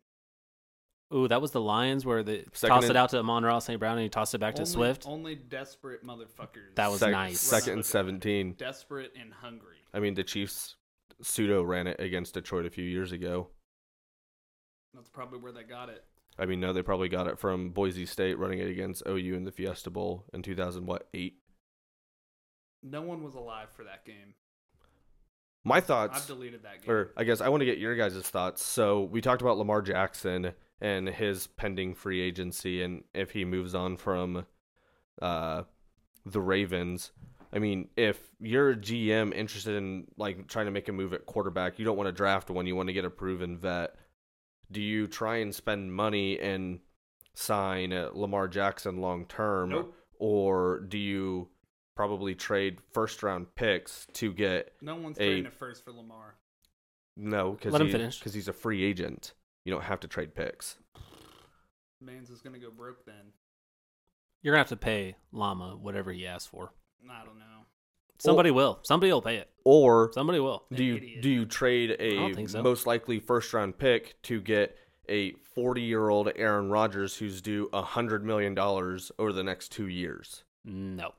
[1.14, 3.80] Ooh, that was the Lions where they Second tossed it out to Amon-Ra St.
[3.80, 5.08] Brown and he tossed it back to only, Swift.
[5.08, 6.74] Only desperate motherfuckers.
[6.76, 7.40] That was Sec- nice.
[7.40, 8.54] Second and seventeen.
[8.54, 9.78] desperate and hungry.
[9.94, 10.76] I mean, the Chiefs
[11.22, 13.50] pseudo ran it against Detroit a few years ago.
[14.94, 16.04] That's probably where they got it.
[16.38, 19.44] I mean, no, they probably got it from Boise State running it against OU in
[19.46, 21.36] the Fiesta Bowl in 2000 what eight.
[22.84, 24.34] No one was alive for that game.
[25.66, 26.94] My I've thoughts, deleted that game.
[26.94, 28.64] or I guess I want to get your guys' thoughts.
[28.64, 33.74] So we talked about Lamar Jackson and his pending free agency, and if he moves
[33.76, 34.46] on from
[35.22, 35.64] uh,
[36.26, 37.12] the Ravens.
[37.52, 41.26] I mean, if you're a GM interested in like trying to make a move at
[41.26, 42.68] quarterback, you don't want to draft one.
[42.68, 43.96] You want to get a proven vet.
[44.72, 46.80] Do you try and spend money and
[47.34, 49.94] sign uh, Lamar Jackson long term, Nope.
[50.20, 51.48] or do you
[51.96, 56.36] probably trade first round picks to get No one's a- trading a first for Lamar.
[57.16, 58.20] no because Let him he, finish.
[58.20, 59.34] because he's a free agent.
[59.64, 60.78] You don't have to trade picks.
[62.02, 63.32] Mans is gonna go broke then.
[64.44, 66.72] You're gonna have to pay Llama whatever he asks for.
[67.10, 67.46] I don't know.
[68.20, 68.80] Somebody will.
[68.84, 69.50] Somebody will pay it.
[69.64, 70.66] Or Somebody will.
[70.74, 71.22] do you idiot.
[71.22, 72.62] do you trade a so.
[72.62, 74.78] most likely first round pick to get
[75.10, 79.70] a 40 year old Aaron Rodgers who's due a hundred million dollars over the next
[79.72, 80.44] two years?
[80.64, 81.14] No.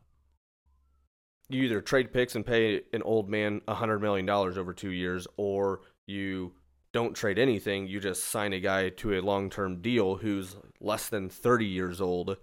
[1.49, 4.91] You either trade picks and pay an old man a hundred million dollars over two
[4.91, 6.53] years, or you
[6.93, 7.87] don't trade anything.
[7.87, 12.01] You just sign a guy to a long term deal who's less than 30 years
[12.01, 12.37] old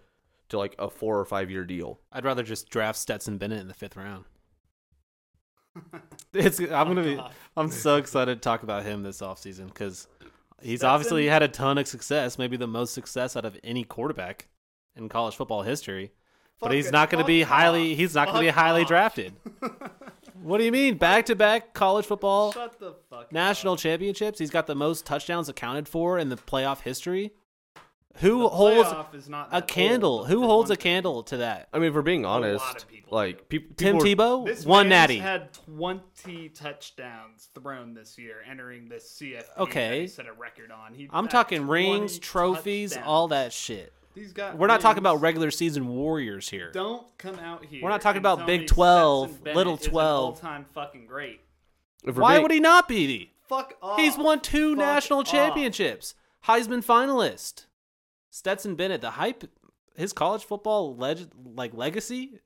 [0.50, 2.00] to like a four or five year deal.
[2.12, 4.26] I'd rather just draft Stetson Bennett in the fifth round.
[6.34, 10.08] It's I'm gonna be oh, I'm so excited to talk about him this offseason because
[10.62, 10.90] he's Stetson?
[10.90, 14.48] obviously had a ton of success, maybe the most success out of any quarterback
[14.96, 16.12] in college football history.
[16.60, 17.92] But he's not going to be highly.
[17.94, 18.88] off, He's not going to be highly off.
[18.88, 19.34] drafted.
[20.42, 20.98] What do you mean?
[20.98, 23.80] Back to back college football Shut the fuck national up.
[23.80, 24.40] championships.
[24.40, 27.32] He's got the most touchdowns accounted for in the playoff history.
[28.18, 30.12] Who The holds is not a candle?
[30.20, 31.70] old, Who holds a candle to that?
[31.72, 34.46] I mean, if we're being lot honest, of people like peop- Tim people are- Tebow,
[34.46, 35.18] This one natty.
[35.20, 39.46] had 20 touchdowns thrown this year, entering this CFP.
[39.60, 39.90] Okay.
[39.92, 40.94] that he set a record on.
[40.94, 43.08] He I'm talking 20 rings, trophies, touchdowns.
[43.08, 43.94] all that shit.
[44.16, 44.58] He's got.
[44.58, 46.72] We're not talking about regular season warriors here.
[46.72, 47.82] Don't come out here.
[47.84, 50.24] We're not talking about Big 12, Little 12.
[50.36, 51.42] All-time fucking great.
[52.04, 53.32] if Why being- would he not be?
[53.48, 54.00] Fuck off.
[54.00, 55.26] He's won two Fuck national off.
[55.28, 56.16] championships.
[56.48, 57.66] Heisman finalist.
[58.30, 59.44] Stetson Bennett, the hype,
[59.96, 62.40] his college football leg- like legacy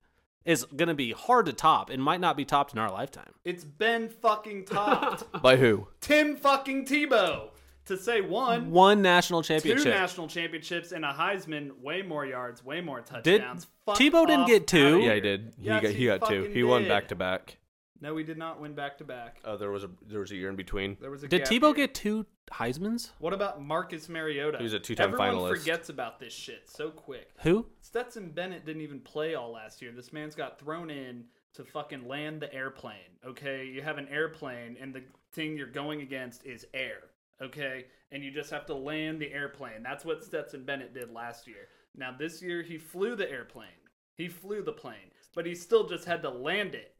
[0.45, 3.33] is gonna be hard to top and might not be topped in our lifetime.
[3.45, 5.25] It's been fucking topped.
[5.41, 5.87] by who?
[6.01, 7.49] Tim fucking Tebow
[7.87, 12.63] to say one, One national championship, two national championships and a Heisman, way more yards,
[12.63, 13.67] way more Did touchdowns.
[13.85, 14.99] Fuck Tebow didn't get two?
[14.99, 15.21] Yeah, he here.
[15.21, 15.53] did.
[15.59, 16.41] He Yes, got he got two.
[16.43, 17.57] fucking He won back to back.
[17.99, 19.39] No, he did not win back to back.
[19.43, 20.97] Uh, there was a there was a year in between.
[21.01, 21.87] There was a Did gap Tebow year.
[21.87, 23.11] get two Heisman's?
[23.17, 24.59] What about Marcus Mariota?
[24.59, 25.27] He was a two-time finalist.
[25.27, 25.57] Everyone finalist.
[25.59, 27.29] forgets about this shit so quick.
[27.39, 27.65] Who?
[27.81, 29.91] Stetson Bennett didn't even play all last year.
[29.91, 31.23] This man's got thrown in
[31.55, 33.17] to fucking land the airplane.
[33.25, 36.99] Okay, you have an airplane, and the thing you're going against is air.
[37.41, 39.83] Okay, and you just have to land the airplane.
[39.83, 41.67] That's what Stetson Bennett did last year.
[41.95, 43.67] Now this year he flew the airplane.
[44.15, 46.95] He flew the plane, but he still just had to land it.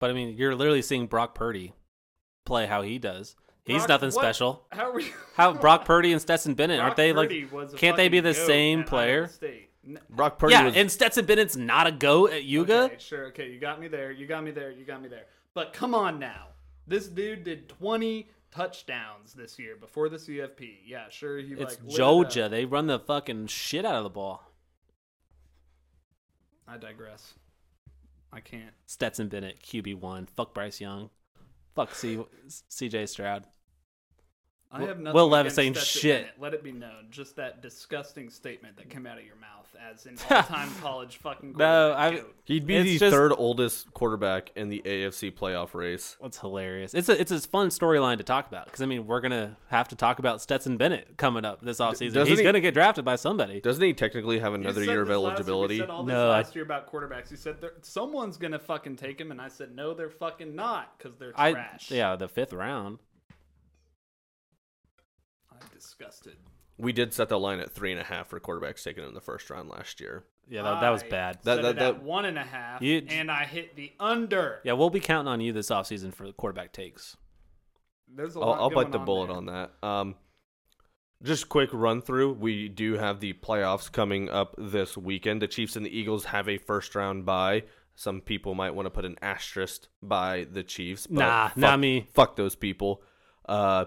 [0.00, 1.72] But I mean, you're literally seeing Brock Purdy
[2.44, 3.36] play how he does.
[3.64, 4.66] He's Brock- nothing what- special.
[4.72, 5.12] How are we?
[5.36, 7.52] How Brock Purdy and Stetson Bennett Brock aren't they Purdy like?
[7.52, 9.30] was a Can't they be the same player?
[9.42, 12.86] Iowa Brock Purdy yeah, was and Stetson Bennett's not a goat at UGA.
[12.86, 13.26] Okay, sure.
[13.28, 14.10] Okay, you got me there.
[14.10, 14.70] You got me there.
[14.70, 15.26] You got me there.
[15.54, 16.48] But come on now.
[16.86, 20.78] This dude did 20 touchdowns this year before the CFP.
[20.86, 21.38] Yeah, sure.
[21.38, 22.48] He It's like it Georgia.
[22.48, 24.42] They run the fucking shit out of the ball.
[26.66, 27.34] I digress.
[28.32, 28.72] I can't.
[28.86, 30.26] Stetson Bennett, QB one.
[30.26, 31.10] Fuck Bryce Young.
[31.74, 32.24] Fuck C-
[32.68, 33.06] C.J.
[33.06, 33.44] Stroud.
[34.70, 36.22] I have nothing Will Levis ain't shit.
[36.22, 36.40] Bennett.
[36.40, 37.08] Let it be known.
[37.10, 39.59] Just that disgusting statement that came out of your mouth
[39.90, 43.92] as an all-time college fucking No, quarterback I- he'd be It's the just- third oldest
[43.94, 46.16] quarterback in the AFC playoff race.
[46.20, 46.92] That's hilarious.
[46.94, 49.88] It's a it's a fun storyline to talk about because I mean we're gonna have
[49.88, 52.12] to talk about Stetson Bennett coming up this offseason.
[52.12, 53.60] doesn't He's he- gonna get drafted by somebody.
[53.60, 55.74] Doesn't he technically have You another said year of this last eligibility?
[55.76, 57.30] You said all this No, I- last year about quarterbacks.
[57.30, 60.96] You said there- someone's gonna fucking take him, and I said no, they're fucking not
[60.98, 61.90] because they're I trash.
[61.90, 62.98] yeah, the fifth round.
[65.52, 66.36] I'm disgusted.
[66.80, 69.20] We did set the line at three and a half for quarterbacks taken in the
[69.20, 70.24] first round last year.
[70.48, 71.38] Yeah, that, that was I bad.
[71.44, 73.92] That- set that- it at that- one and a half, You- and I hit the
[74.00, 74.60] under.
[74.64, 77.16] Yeah, we'll be counting on you this offseason for the quarterback takes.
[78.12, 78.60] There's a I'll, lot.
[78.60, 79.36] I'll going bite the on bullet there.
[79.36, 79.70] on that.
[79.86, 80.14] Um,
[81.22, 82.32] just quick run through.
[82.32, 85.42] We do have the playoffs coming up this weekend.
[85.42, 87.64] The Chiefs and the Eagles have a first round bye.
[87.94, 91.06] Some people might want to put an asterisk by the Chiefs.
[91.06, 92.08] But Nah, fuck, not me.
[92.14, 93.02] Fuck those people.
[93.46, 93.84] Uh,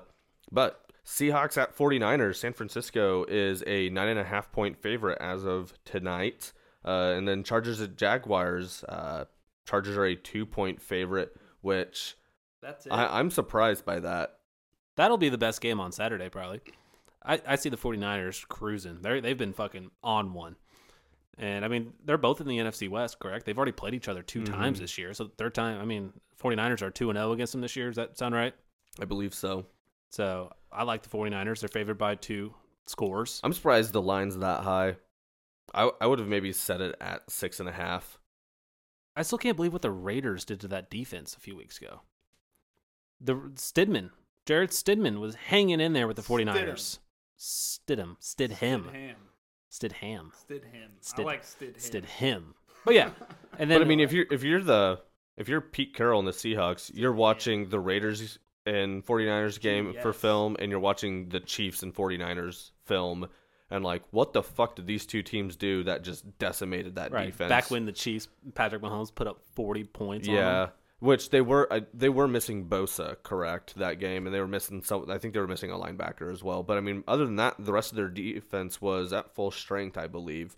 [0.52, 2.36] but Seahawks at 49ers.
[2.38, 6.54] San Francisco is a nine and a half point favorite as of tonight.
[6.86, 8.84] Uh, and then Chargers at Jaguars.
[8.88, 9.26] Uh,
[9.66, 12.16] Chargers are a two point favorite, which
[12.62, 12.92] That's it.
[12.92, 14.40] I, I'm surprised by that.
[14.96, 16.62] That'll be the best game on Saturday, probably.
[17.26, 19.00] I, I see the 49ers cruising.
[19.02, 20.56] They're, they've been fucking on one.
[21.38, 23.46] And, I mean, they're both in the NFC West, correct?
[23.46, 24.46] They've already played each other 2 Mhm.
[24.46, 25.14] times this year.
[25.16, 27.88] So, third time, I mean, 49ers are 2 and 0 against them this year.
[27.88, 28.54] Does that sound right?
[29.02, 29.66] I believe so.
[30.14, 31.62] So, I like the 49ers.
[31.62, 32.54] They're favored by two
[32.86, 33.42] scores.
[33.44, 34.98] I'm surprised the line's that high.
[35.74, 38.20] I I would have maybe set it at six and a half.
[39.16, 42.02] I still can't believe what the Raiders did to that defense a few weeks ago.
[43.22, 44.12] The Stidman,
[44.46, 47.00] Jared Stidman was hanging in there with the 49ers.
[47.40, 48.18] Stidham.
[48.22, 48.86] Stidham.
[48.92, 49.18] Stidham.
[49.72, 50.32] Stidham.
[50.48, 50.92] Stidham.
[50.92, 51.78] I Stid- like Stidham.
[51.78, 52.44] Stidham.
[52.86, 53.10] But yeah.
[53.58, 55.00] And then but I mean, if you're if you're the
[55.38, 60.14] if you're Pete Carroll and the Seahawks, you're watching the Raiders and 49ers game for
[60.14, 63.28] film, and you're watching the Chiefs and 49ers film,
[63.70, 67.28] and like, what the fuck did these two teams do that just decimated that right,
[67.28, 67.50] defense?
[67.50, 70.68] back when the Chiefs, Patrick Mahomes put up 40 points on yeah.
[71.00, 74.82] Which they were, uh, they were missing Bosa, correct, that game, and they were missing
[74.84, 75.12] some.
[75.12, 76.64] I think they were missing a linebacker as well.
[76.64, 79.98] But I mean, other than that, the rest of their defense was at full strength,
[79.98, 80.56] I believe.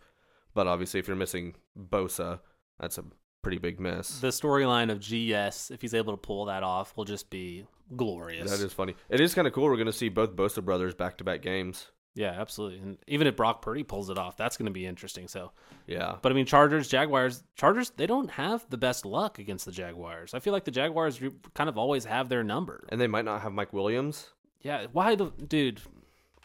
[0.54, 2.42] But obviously, if you're missing Bosa,
[2.80, 3.06] that's a
[3.42, 4.20] pretty big miss.
[4.20, 8.50] The storyline of GS, if he's able to pull that off, will just be glorious.
[8.52, 8.96] That is funny.
[9.10, 9.66] It is kind of cool.
[9.66, 11.88] We're going to see both Bosa brothers back to back games.
[12.18, 12.80] Yeah, absolutely.
[12.80, 15.28] And even if Brock Purdy pulls it off, that's going to be interesting.
[15.28, 15.52] So,
[15.86, 16.16] Yeah.
[16.22, 20.34] but I mean, Chargers, Jaguars, Chargers, they don't have the best luck against the Jaguars.
[20.34, 21.20] I feel like the Jaguars
[21.56, 22.86] kind of always have their number.
[22.88, 24.30] And they might not have Mike Williams.
[24.62, 25.82] Yeah, why the dude?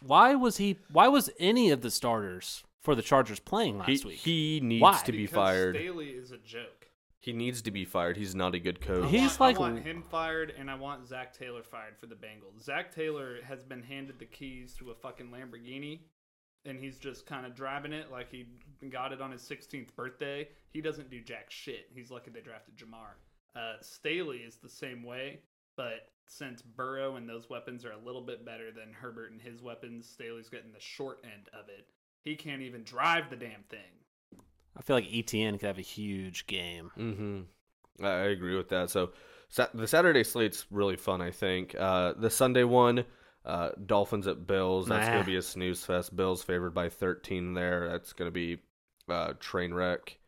[0.02, 0.78] Why was he?
[0.90, 4.18] Why was any of the starters for the Chargers playing last He, week?
[4.18, 5.00] he needs Why?
[5.04, 5.76] to be Because fired.
[5.76, 6.79] Staley is a joke.
[7.20, 8.16] He needs to be fired.
[8.16, 9.04] He's not a good coach.
[9.04, 12.06] I He's want, like- I want him fired, and I want Zac Taylor fired for
[12.06, 12.62] the Bengals.
[12.62, 16.00] Zac Taylor has been handed the keys to a fucking Lamborghini,
[16.64, 18.46] and he's just kind of driving it like he
[18.88, 20.48] got it on his 16th birthday.
[20.70, 21.88] He doesn't do jack shit.
[21.94, 23.16] He's lucky they drafted Ja'Marr.
[23.54, 25.40] Uh, Staley is the same way,
[25.76, 29.60] but since Burrow and those weapons are a little bit better than Herbert and his
[29.60, 31.86] weapons, Staley's getting the short end of it.
[32.22, 33.99] He can't even drive the damn thing.
[34.80, 36.90] I feel like ETN could have a huge game.
[36.98, 38.04] Mm-hmm.
[38.04, 38.88] I agree with that.
[38.90, 39.10] So
[39.50, 41.20] sa- the Saturday slate's really fun.
[41.20, 43.04] I think uh, the Sunday one,
[43.44, 44.88] uh, Dolphins at Bills.
[44.88, 45.12] That's Nah.
[45.12, 46.16] going to be a snooze fest.
[46.16, 47.90] Bills favored by 13 there.
[47.90, 48.58] That's going to be
[49.08, 50.18] uh, train wreck.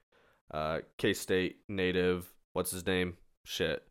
[0.52, 2.30] Uh, K State native.
[2.52, 3.16] What's his name?
[3.44, 3.82] Shit.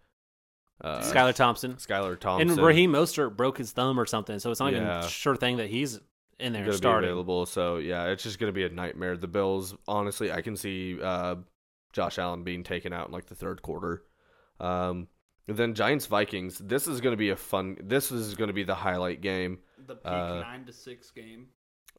[0.83, 2.49] Uh, Skylar Thompson Skylar Thompson.
[2.51, 5.05] and Raheem Mostert broke his thumb or something, so it's not even Yeah.
[5.05, 5.99] a sure thing that he's
[6.41, 7.09] in there going to be starting.
[7.09, 7.45] available.
[7.45, 9.15] So yeah, it's just going to be a nightmare.
[9.17, 11.35] The Bills, honestly, I can see uh,
[11.93, 14.03] Josh Allen being taken out in like the third quarter.
[14.59, 15.07] Um,
[15.47, 16.57] then Giants Vikings.
[16.59, 17.77] This is going to be a fun.
[17.83, 19.59] This is going to be the highlight game.
[19.87, 21.47] The peak Uh, 9 to 6 game.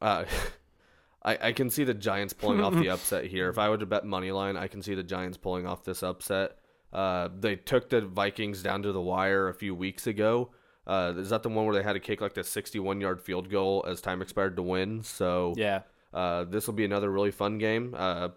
[0.00, 0.24] Uh,
[1.24, 3.48] I I can see the Giants pulling off the upset here.
[3.48, 6.02] If I were to bet money line, I can see the Giants pulling off this
[6.02, 6.59] upset.
[6.92, 10.50] Uh, they took the Vikings down to the wire a few weeks ago.
[10.87, 13.51] Uh, is that the one where they had to kick like the 61 yard field
[13.51, 15.03] goal as time expired to win?
[15.03, 17.95] So Yeah, uh, this will be another really fun game.
[17.97, 18.29] Uh,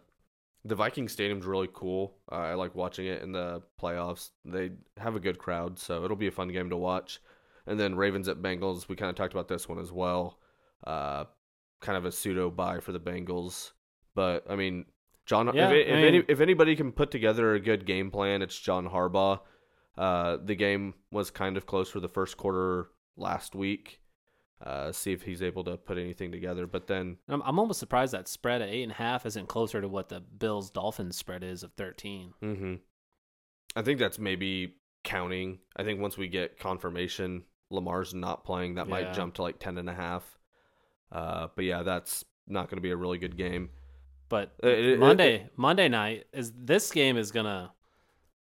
[0.64, 2.16] the Viking Stadium's really cool.
[2.32, 4.32] Uh, I like watching it in the playoffs.
[4.44, 7.22] They have a good crowd, so it'll be a fun game to watch.
[7.68, 8.88] And then Ravens at Bengals.
[8.88, 10.40] We kind of talked about this one as well.
[10.86, 11.26] Uh,
[11.82, 13.72] kind of a pseudo bye for the Bengals,
[14.16, 14.86] but I mean,
[15.26, 15.52] John.
[15.54, 18.60] Yeah, if, if, I any, if anybody can put together a good game plan, it's
[18.60, 19.40] John Harbaugh.
[19.98, 24.02] Uh, the game was kind of close for the first quarter last week.
[24.62, 28.14] Uh, see if he's able to put anything together, but then I'm, I'm almost surprised
[28.14, 31.44] that spread at eight and a half isn't closer to what the Bills Dolphins spread
[31.44, 32.34] is of thirteen.
[32.42, 32.76] hmm
[33.76, 35.60] I think that's maybe counting.
[35.76, 38.92] I think once we get confirmation Lamar's not playing, that Yeah.
[38.92, 40.38] might jump to like ten and a half.
[41.12, 43.70] Uh, but yeah, that's not going to be a really good game.
[44.30, 47.74] But Uh, it- it- Monday, Monday night is this game is gonna,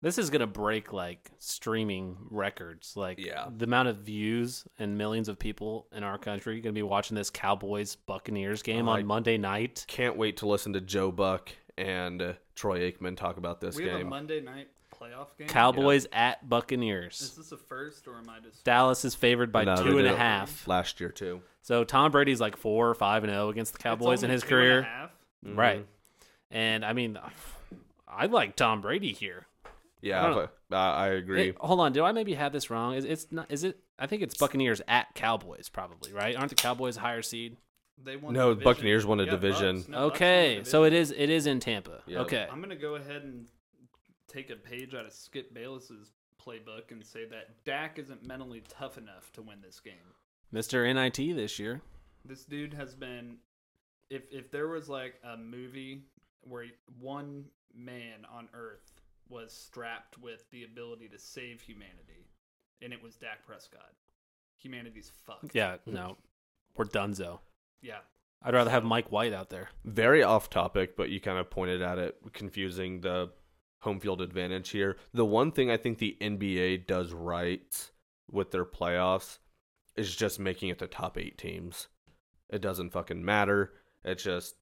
[0.05, 2.95] this is gonna break like streaming records.
[2.95, 3.47] Like Yeah.
[3.57, 7.31] the amount of views and millions of people in our country gonna be watching this
[7.31, 9.83] Cowboys Buccaneers game Oh, on I- Monday night.
[9.87, 13.85] Can't wait to listen to Joe Buck and uh, Troy Aikman talk about this we
[13.85, 14.09] have a game.
[14.09, 15.47] Monday night playoff game.
[15.47, 17.35] Cowboys at Is Buccaneers.
[17.35, 18.63] this a first or am I just?
[18.63, 20.67] Dallas is favored by No, they two and did a it half.
[20.67, 21.41] last year too.
[21.63, 24.43] So Tom Brady's like four or five and zero against the It's Cowboys in his
[24.43, 24.81] two and a career.
[24.83, 25.11] half?
[25.43, 25.57] Mhm.
[25.57, 25.85] Right.
[26.51, 27.17] And I mean,
[28.07, 29.47] I like Tom Brady here.
[30.05, 31.49] I Yeah, don't but, uh, I agree.
[31.49, 32.95] It- hold on, do I maybe have this wrong?
[32.95, 33.51] Is it's not?
[33.51, 33.79] Is it?
[33.97, 36.35] I think it's Buccaneers at Cowboys, probably right.
[36.35, 37.57] Aren't the Cowboys a higher seed?
[38.03, 38.33] They won.
[38.33, 38.63] No, the.
[38.63, 39.75] Buccaneers won a Yeah, division.
[39.75, 41.11] No, Bucks won the okay, so it is.
[41.11, 42.01] It is in Tampa.
[42.07, 42.21] Yep.
[42.21, 43.47] Okay, I'm gonna go ahead and
[44.27, 46.11] take a page out of Skip Bayless's
[46.45, 49.93] playbook and say that Dak isn't mentally tough enough to win this game.
[50.53, 50.83] Mr.
[50.93, 51.81] NIT this year.
[52.25, 53.37] This dude has been.
[54.09, 56.03] If if there was like a movie
[56.41, 56.65] where
[56.99, 58.91] one man on Earth
[59.29, 62.29] was strapped with the ability to save humanity,
[62.81, 63.93] and it was Dak Prescott,
[64.57, 65.53] humanity's fucked.
[65.53, 66.17] Yeah, no,
[66.75, 67.39] we're donezo.
[67.81, 67.99] Yeah.
[68.41, 69.69] I'd rather have Mike White out there.
[69.85, 73.31] Very off topic, but you kind of pointed at it, confusing the
[73.79, 74.97] home field advantage here.
[75.13, 77.91] The one thing I think the NBA does right
[78.29, 79.39] with their playoffs
[79.95, 81.87] is just making it the top eight teams.
[82.49, 83.73] It doesn't fucking matter.
[84.03, 84.55] It's just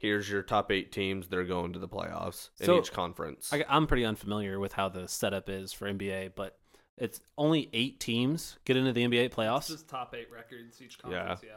[0.00, 1.28] here's your top eight teams.
[1.28, 3.52] They're going to the playoffs in each conference.
[3.52, 6.58] I, I'm pretty unfamiliar with how the setup is for NBA, but
[6.96, 9.68] it's only eight teams get into the NBA It's playoffs.
[9.68, 11.40] just top eight records each conference.
[11.44, 11.50] Yeah.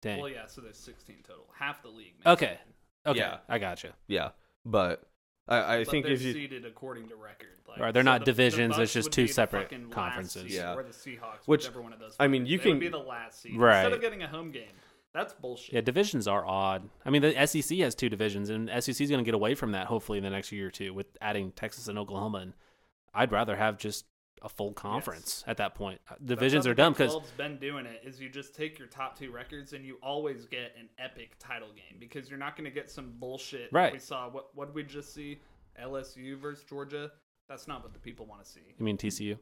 [0.00, 0.20] Dang.
[0.20, 0.46] Well, yeah.
[0.46, 1.46] So there's 16 total.
[1.58, 2.14] Half the league.
[2.18, 2.52] makes Okay.
[2.52, 3.08] it.
[3.10, 3.38] Okay, Yeah.
[3.48, 3.90] I got you.
[4.06, 4.30] yeah,
[4.64, 5.02] but
[5.48, 7.48] I, I But think they're if you seeded according to record.
[7.66, 10.42] Like, Right, they're not divisions, Bucks it's just two separate conferences.
[10.42, 10.74] seed, Yeah.
[10.74, 12.16] Or the Seahawks, Which, whichever one of those.
[12.20, 13.80] I mean, you They can- would be the last seed Right.
[13.80, 14.68] instead of getting a home game.
[15.18, 15.74] That's bullshit.
[15.74, 16.88] Yeah, divisions are odd.
[17.04, 19.72] I mean, the SEC has two divisions, and SEC is going to get away from
[19.72, 22.38] that hopefully in the next year or two with adding Texas and Oklahoma.
[22.38, 22.52] And
[23.12, 24.04] I'd rather have just
[24.42, 26.00] a full conference at that point.
[26.24, 28.00] Divisions are dumb because 12's been doing it.
[28.04, 31.70] Is you just take your top two records and you always get an epic title
[31.74, 33.70] game because you're not going to get some bullshit.
[33.72, 33.92] Right.
[33.92, 35.40] We saw what what did we just see
[35.82, 37.10] LSU versus Georgia.
[37.48, 38.60] That's not what the people want to see.
[38.78, 39.36] you mean TCU?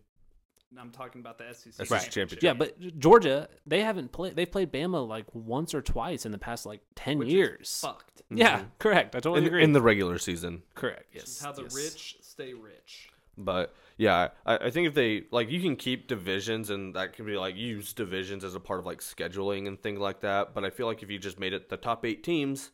[0.79, 2.13] I'm talking about the SEC, SEC championship.
[2.13, 2.43] championship.
[2.43, 4.37] Yeah, but Georgia, they haven't played.
[4.37, 7.79] They've played Bama like once or twice in the past like ten Which is years.
[7.81, 8.23] fucked.
[8.31, 9.15] Yeah, correct.
[9.15, 9.65] I totally in, agree.
[9.65, 10.63] in the regular season.
[10.75, 11.13] correct.
[11.13, 11.29] This Yes.
[11.29, 11.75] is how the yes.
[11.75, 13.09] rich stay rich.
[13.39, 17.27] But yeah, I, I think if they like, you can keep divisions, and that can
[17.27, 20.55] be like use divisions as a part of like scheduling and things like that.
[20.55, 22.71] But I feel like if you just made it the top eight teams,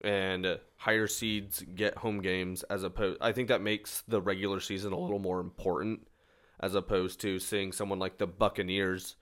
[0.00, 4.60] and uh, higher seeds get home games, as opposed, I think that makes the regular
[4.60, 6.06] season a little more important,
[6.60, 9.16] as opposed to seeing someone like the Buccaneers,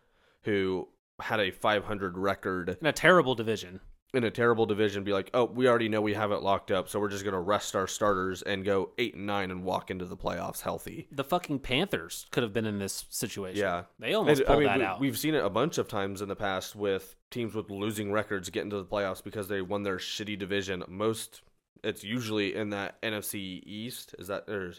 [0.44, 0.88] who
[1.20, 3.80] had a 500 record in a terrible division.
[4.14, 6.88] in a terrible division be like, oh, we already know we have it locked up,
[6.88, 10.04] so we're just gonna rest our starters and go eight and nine and walk into
[10.04, 11.08] the playoffs healthy.
[11.10, 13.58] The fucking Panthers could have been in this situation.
[13.60, 13.84] Yeah.
[13.98, 15.00] they almost And, pulled I mean, that we, out.
[15.00, 18.48] we've seen it a bunch of times in the past with teams with losing records
[18.50, 20.84] get into the playoffs because they won their shitty division.
[20.88, 21.42] Most,
[21.82, 24.14] it's usually in that NFC East.
[24.18, 24.74] Is that or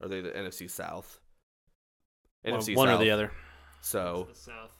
[0.00, 1.20] are they the NFC South?
[2.44, 3.32] One NFC one or the other.
[3.80, 4.72] So It's the South.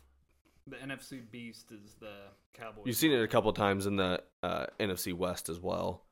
[0.66, 2.12] The NFC Beast is the
[2.54, 2.84] Cowboys.
[2.86, 6.04] You've seen it a couple times in the uh, NFC West as well.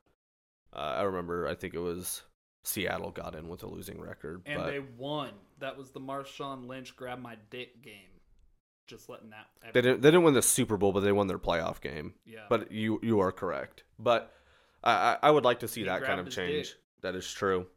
[0.73, 2.23] Uh, I remember, I think it was
[2.63, 5.31] Seattle got in with a losing record, and but they won.
[5.59, 7.93] That was the Marshawn Lynch grab my dick game.
[8.87, 9.47] Just letting that.
[9.73, 10.01] they didn't.
[10.01, 12.15] They didn't win the Super Bowl, but they won their playoff game.
[12.25, 12.39] Yeah.
[12.49, 13.83] But you you are correct.
[13.97, 14.33] But
[14.83, 16.69] I I, I would like to see He that kind of change.
[16.69, 16.77] dick.
[17.01, 17.67] That is true.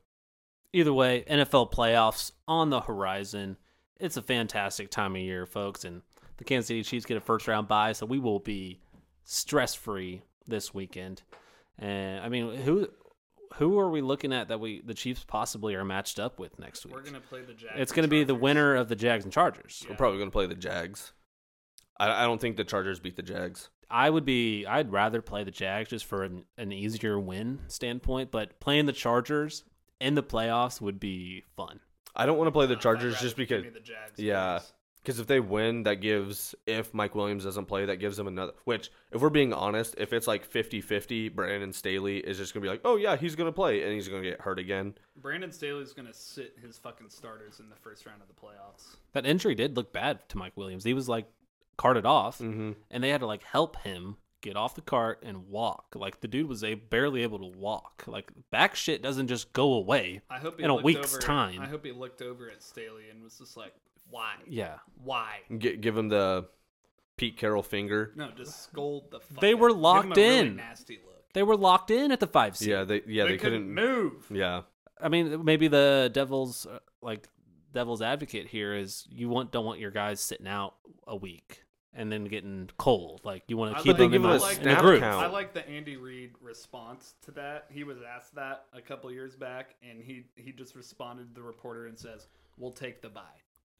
[0.72, 3.56] Either way, NFL playoffs on the horizon.
[4.02, 6.02] It's a fantastic time of year, folks, and
[6.36, 8.80] the Kansas City Chiefs get a first round bye, so we will be
[9.22, 11.22] stress free this weekend.
[11.78, 12.88] And I mean, who
[13.54, 16.84] who are we looking at that we the Chiefs possibly are matched up with next
[16.84, 16.94] week?
[16.94, 17.74] We're gonna play the Jags.
[17.76, 19.84] it's going to be the winner of the Jags and Chargers.
[19.88, 21.12] We're probably going to play the Jags.
[22.00, 23.70] I, I don't think the Chargers beat the Jags.
[23.88, 24.66] I would be.
[24.66, 28.92] I'd rather play the Jags just for an, an easier win standpoint, but playing the
[28.92, 29.62] Chargers
[30.00, 31.78] in the playoffs would be fun.
[32.14, 33.62] I don't want to play the Chargers rather just give because.
[33.64, 34.60] me the Jags Yeah.
[35.02, 38.52] Because if they win, that gives, if Mike Williams doesn't play, that gives them another.
[38.66, 42.62] Which, if we're being honest, if it's like 50 50, Brandon Staley is just going
[42.62, 44.60] to be like, oh, yeah, he's going to play, and he's going to get hurt
[44.60, 44.94] again.
[45.16, 48.94] Brandon Staley's gonna sit his fucking starters in the first round of the playoffs.
[49.12, 50.84] That injury did look bad to Mike Williams.
[50.84, 51.26] He was like
[51.76, 52.72] carted off, Mm-hmm.
[52.92, 55.94] and they had to like help him get off the cart and walk.
[55.94, 58.04] Like the dude was a barely able to walk.
[58.06, 60.20] Like back shit doesn't just go away.
[60.28, 61.60] I hope he In a week's over, time.
[61.60, 63.72] I hope he looked over at Staley and was just like,
[64.10, 64.34] "Why?
[64.46, 65.38] Yeah, Why?
[65.56, 66.48] G- give him the
[67.16, 68.12] Pete Carroll finger.
[68.14, 69.74] No, just scold the fuck." They were of.
[69.74, 70.56] Give him locked a really in.
[70.56, 71.32] nasty look.
[71.32, 72.68] they were locked in at the five seed.
[72.68, 73.74] Yeah, they yeah they, they, couldn't, couldn't.
[73.74, 74.26] move.
[74.30, 74.62] Yeah,
[75.00, 77.28] I mean, maybe the devil's uh, like
[77.72, 80.74] devil's advocate here is you want don't want your guys sitting out
[81.06, 81.64] a week
[81.94, 83.20] and then getting cold.
[83.24, 85.00] Like you want to keep like- them in, I the, like in the group.
[85.00, 85.24] count.
[85.24, 87.66] I like the Andy Reid response to that.
[87.70, 91.42] He was asked that a couple years back, and he he just responded to the
[91.46, 93.22] reporter and says, "We'll take the bye."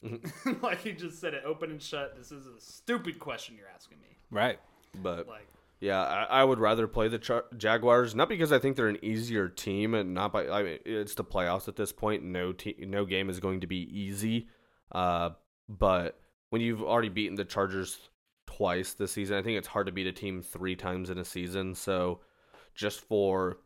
[0.05, 0.53] Mm-hmm.
[0.65, 2.17] like he just said it open and shut.
[2.17, 4.17] This is a stupid question you're asking me.
[4.33, 4.59] Right.
[5.01, 5.47] but Like,
[5.79, 9.03] yeah, I, I would rather play the Char- Jaguars not because I think they're an
[9.05, 12.25] easier team, and not by I mean it's the playoffs at this point.
[12.25, 14.49] No te- no game is going to be easy.
[14.91, 15.31] Uh,
[15.69, 16.19] but
[16.53, 17.99] when you've already beaten the Chargers
[18.47, 21.25] twice this season, I think it's hard to beat a team three times in a
[21.25, 21.75] season.
[21.75, 22.21] So
[22.75, 23.57] just for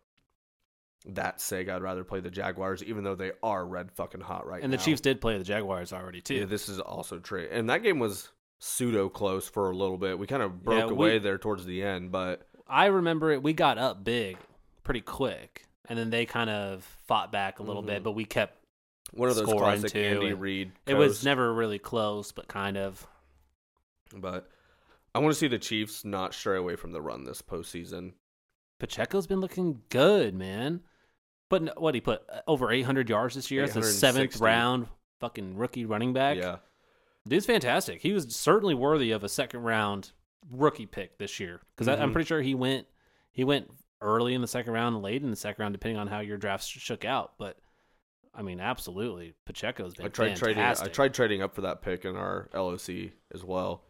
[1.04, 4.62] that sake, I'd rather play the Jaguars, even though they are red fucking hot right
[4.62, 4.64] And now.
[4.66, 6.36] And the Chiefs did play the Jaguars already too.
[6.36, 7.48] Yeah, this is also true.
[7.50, 8.28] And that game was
[8.60, 10.16] pseudo close for a little bit.
[10.16, 13.42] We kind of broke Yeah, we- away there towards the end, but I remember it.
[13.42, 14.36] We got up big,
[14.84, 17.86] pretty quick, and then they kind of fought back a little Mhm.
[17.86, 18.62] bit, but we kept.
[19.12, 20.72] One of those classic too, Andy and Reid.
[20.86, 23.06] It was never really close, but kind of.
[24.14, 24.48] But
[25.14, 28.12] I want to see the Chiefs not stray away from the run this postseason.
[28.78, 30.80] Pacheco's been looking good, man.
[31.48, 34.88] But what he put uh, over 800 yards this year as the seventh round
[35.20, 36.36] fucking rookie running back.
[36.36, 36.56] Yeah,
[37.26, 38.00] Dude's fantastic.
[38.02, 40.10] He was certainly worthy of a second round
[40.50, 42.12] rookie pick this year because I'm Mhm.
[42.12, 42.86] pretty sure he went
[43.32, 46.20] he went early in the second round late in the second round, depending on how
[46.20, 47.34] your drafts shook out.
[47.38, 47.58] But
[48.36, 50.62] I mean, absolutely, Pacheco's been I tried trading.
[50.62, 53.82] I tried trading up for that pick in our LOC as well.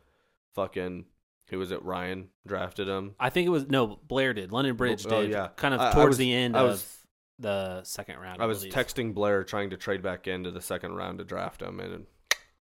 [0.55, 1.05] Fucking
[1.51, 1.83] who was it?
[1.83, 3.15] Ryan drafted him.
[3.21, 4.53] I think it was no Blair did.
[4.53, 5.31] London Bridge Oh, did.
[5.31, 5.49] yeah.
[5.57, 6.93] kind of I- I towards was- the end I of was-
[7.39, 8.41] the second round.
[8.41, 8.73] I, I was believe.
[8.73, 12.07] texting Blair trying to trade back into the second round to draft him, and it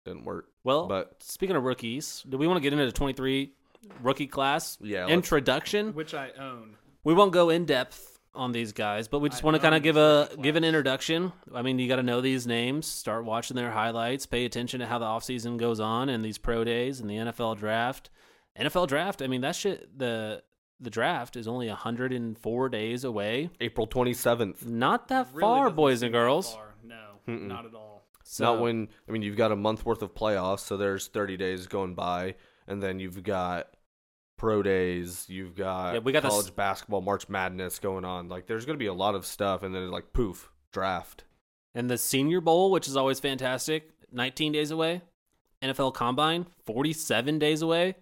[0.05, 0.47] didn't work.
[0.63, 3.53] Well, but- speaking of rookies, do we want to get into the 23
[4.01, 5.93] rookie class Yeah, introduction?
[5.93, 6.77] which I own.
[7.03, 9.75] We won't go in depth on these guys, but we just I want to kind
[9.75, 11.31] of give a rookie give an introduction.
[11.53, 14.85] I mean, you got to know these names, start watching their highlights, pay attention to
[14.85, 18.09] how the offseason goes on and these pro days and the NFL draft.
[18.59, 20.43] NFL draft, I mean, that shit the
[20.79, 23.49] the draft is only 104 days away.
[23.61, 24.65] April twenty seventh.
[24.65, 26.57] Not that Really far, boys and girls.
[26.83, 26.95] No,
[27.27, 27.47] Mm-mm.
[27.47, 28.05] not at all.
[28.23, 31.37] So, Not when I mean you've got a month worth of playoffs, so there's 30
[31.37, 32.35] days going by,
[32.67, 33.67] and then you've got
[34.45, 38.29] pro days, you've got, Yeah, we got this- college basketball, March Madness going on.
[38.29, 41.23] Like there's going to be a lot of stuff, and then like poof, draft.
[41.73, 45.01] And the Senior Bowl, which is always fantastic, 19 days away.
[45.63, 47.95] NFL Combine, 47 days away.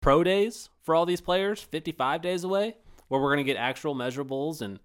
[0.00, 2.76] Pro days for all these players, 55 days away,
[3.08, 4.62] where we're going to get actual measurables.
[4.62, 4.78] And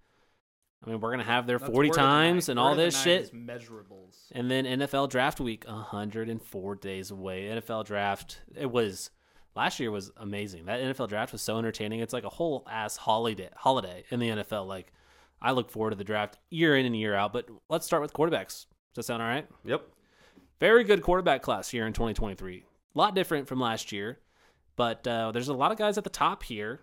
[0.84, 2.66] I mean, we're going to have their That's 40 word of the times and Word
[2.66, 3.32] all this shit.
[3.32, 4.16] measurables.
[4.32, 7.44] And then NFL Draft Week, 104 days away.
[7.44, 9.10] NFL Draft, it was
[9.54, 10.66] last year was amazing.
[10.66, 12.00] That NFL Draft was so entertaining.
[12.00, 14.66] It's like a whole ass holiday holiday in the NFL.
[14.66, 14.92] Like
[15.40, 17.32] I look forward to the draft year in and year out.
[17.32, 18.66] But let's start with quarterbacks.
[18.94, 19.46] Does that sound all right?
[19.64, 19.82] Yep.
[20.60, 22.64] Very good quarterback class here in 2023.
[22.94, 24.20] A lot different from last year,
[24.76, 26.80] but uh, there's a lot of guys at the top here.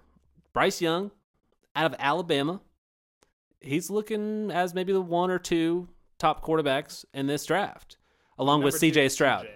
[0.54, 1.12] Bryce Young,
[1.76, 2.62] out of Alabama,
[3.62, 7.98] he's looking as maybe the one or two top quarterbacks in this draft,
[8.38, 9.06] along with Number two C.J.
[9.06, 9.48] is Stroud.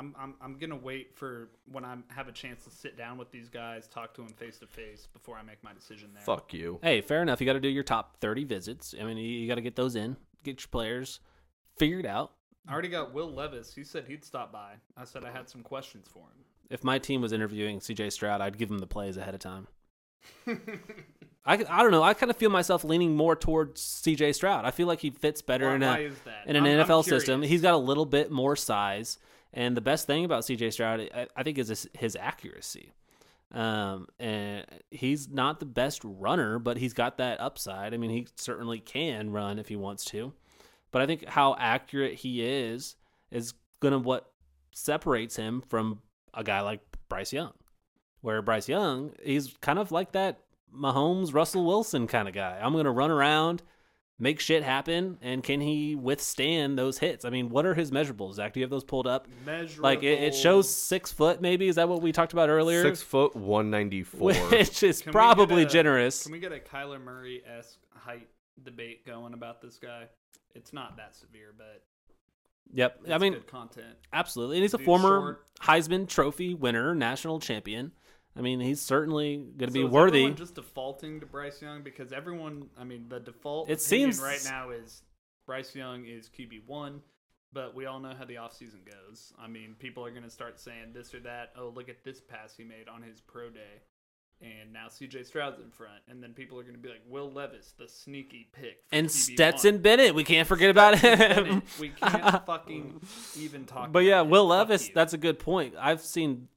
[0.00, 0.04] CJ.
[0.04, 3.30] I'm, I'm, I'm gonna wait for when I have a chance to sit down with
[3.30, 6.22] these guys, talk to them face to face before I make my decision there.
[6.22, 6.78] Fuck you.
[6.82, 7.40] Hey, fair enough.
[7.40, 8.94] You got to do your top 30 visits.
[8.98, 11.20] I mean, you, you got to get those in, get your players
[11.76, 12.32] figured out.
[12.68, 13.74] I already got Will Levis.
[13.74, 14.72] He said he'd stop by.
[14.96, 16.44] I said I had some questions for him.
[16.68, 19.66] If my team was interviewing CJ Stroud, I'd give him the plays ahead of time.
[21.44, 22.02] I, I don't know.
[22.02, 24.64] I kind of feel myself leaning more towards CJ Stroud.
[24.64, 25.88] I feel like he fits better Why, in a
[26.46, 27.42] in an I'm- I'm NFL system.
[27.42, 29.18] He's got a little bit more size,
[29.52, 32.92] and the best thing about CJ Stroud, I, I think, is his, his accuracy.
[33.52, 37.94] Um, and he's not the best runner, but he's got that upside.
[37.94, 40.32] I mean, he certainly can run if he wants to.
[40.92, 42.96] But I think how accurate he is
[43.30, 44.30] is gonna what
[44.72, 46.00] separates him from
[46.34, 47.52] a guy like Bryce Young.
[48.20, 50.40] Where Bryce Young, he's kind of like that
[50.74, 52.60] Mahomes, Russell Wilson kind of guy.
[52.62, 53.62] I'm gonna run around,
[54.20, 57.24] make shit happen, and can he withstand those hits?
[57.24, 58.34] I mean, what are his measurables?
[58.34, 59.26] Zach, do you have those pulled up?
[59.44, 59.82] Measurable.
[59.82, 61.66] Like it, it shows six foot, maybe.
[61.68, 62.82] Is that what we talked about earlier?
[62.82, 64.32] Six foot one ninety four.
[64.50, 66.22] Which is Can probably a- generous.
[66.24, 68.28] Can we get a Kyler Murray esque height
[68.62, 70.04] debate going about this guy?
[70.54, 71.82] It's not that severe, but
[72.72, 73.00] Yep.
[73.04, 73.96] it's I mean, good content.
[74.12, 74.56] absolutely.
[74.58, 75.46] And he's a Dude's former short.
[75.62, 77.92] Heisman Trophy winner, national champion.
[78.40, 80.30] I mean, he's certainly going to So be worthy.
[80.32, 84.70] just defaulting to Bryce Young because everyone, I mean, the default It seems- right now
[84.70, 85.02] is
[85.46, 87.02] Bryce Young is QB one,
[87.52, 89.32] but we all know how the offseason goes.
[89.38, 91.52] I mean, people are going to start saying this or that.
[91.56, 93.82] Oh, look at this pass he made on his pro day,
[94.40, 95.24] and now C.J.
[95.24, 98.48] Stroud's in front, and then people are going to be like Will Levis, the sneaky
[98.52, 99.10] pick, for and QB1.
[99.34, 101.18] Stetson Bennett, we can't forget about him.
[101.18, 103.00] Bennett, we can't fucking
[103.36, 103.92] even talk.
[103.92, 104.48] But yeah, Will.
[104.48, 104.94] Fuck Levis, you.
[104.94, 105.74] that's a good point.
[105.78, 106.48] I've seen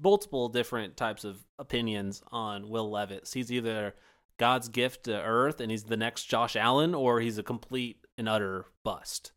[0.00, 3.32] multiple different types of opinions on Will Levis.
[3.32, 3.94] He's either
[4.38, 8.28] God's gift to earth and he's the next Josh Allen, or he's a complete and
[8.28, 9.32] utter bust.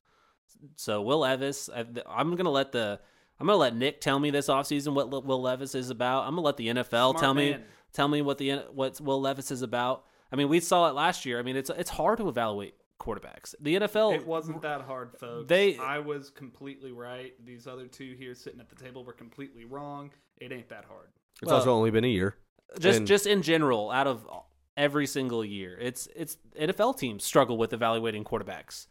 [0.76, 1.70] So Will Levis,
[2.08, 3.00] I'm gonna let the
[3.40, 6.24] I'm gonna let Nick tell me this offseason what Will Levis is about.
[6.24, 7.58] I'm gonna let the NFL Smart tell me
[7.94, 10.06] tell me what the what Will Levis is about.
[10.32, 11.40] I mean, we saw it last year.
[11.40, 13.54] I mean, it's it's hard to evaluate quarterbacks.
[13.60, 15.48] The NFL It wasn't that hard, folks.
[15.48, 17.34] They- I was completely right.
[17.46, 20.12] These other two here sitting at the table were completely wrong.
[20.40, 21.10] It ain't that hard.
[21.42, 22.38] It's Well- also only been a year.
[22.80, 24.28] just And- just in general out of
[24.76, 28.88] every single year it's it's nfl teams struggle with evaluating quarterbacks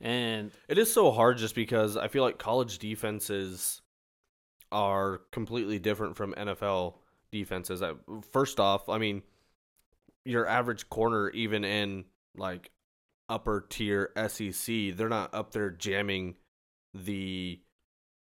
[0.00, 3.82] and It is so hard just because I feel like college defenses
[4.72, 6.98] are completely different from NFL
[7.30, 7.82] defenses.
[7.82, 7.94] I-
[8.32, 9.22] First off, I mean,
[10.24, 12.70] your average corner, even in like
[13.28, 16.36] upper tier SEC, they're not up there jamming
[16.94, 17.60] the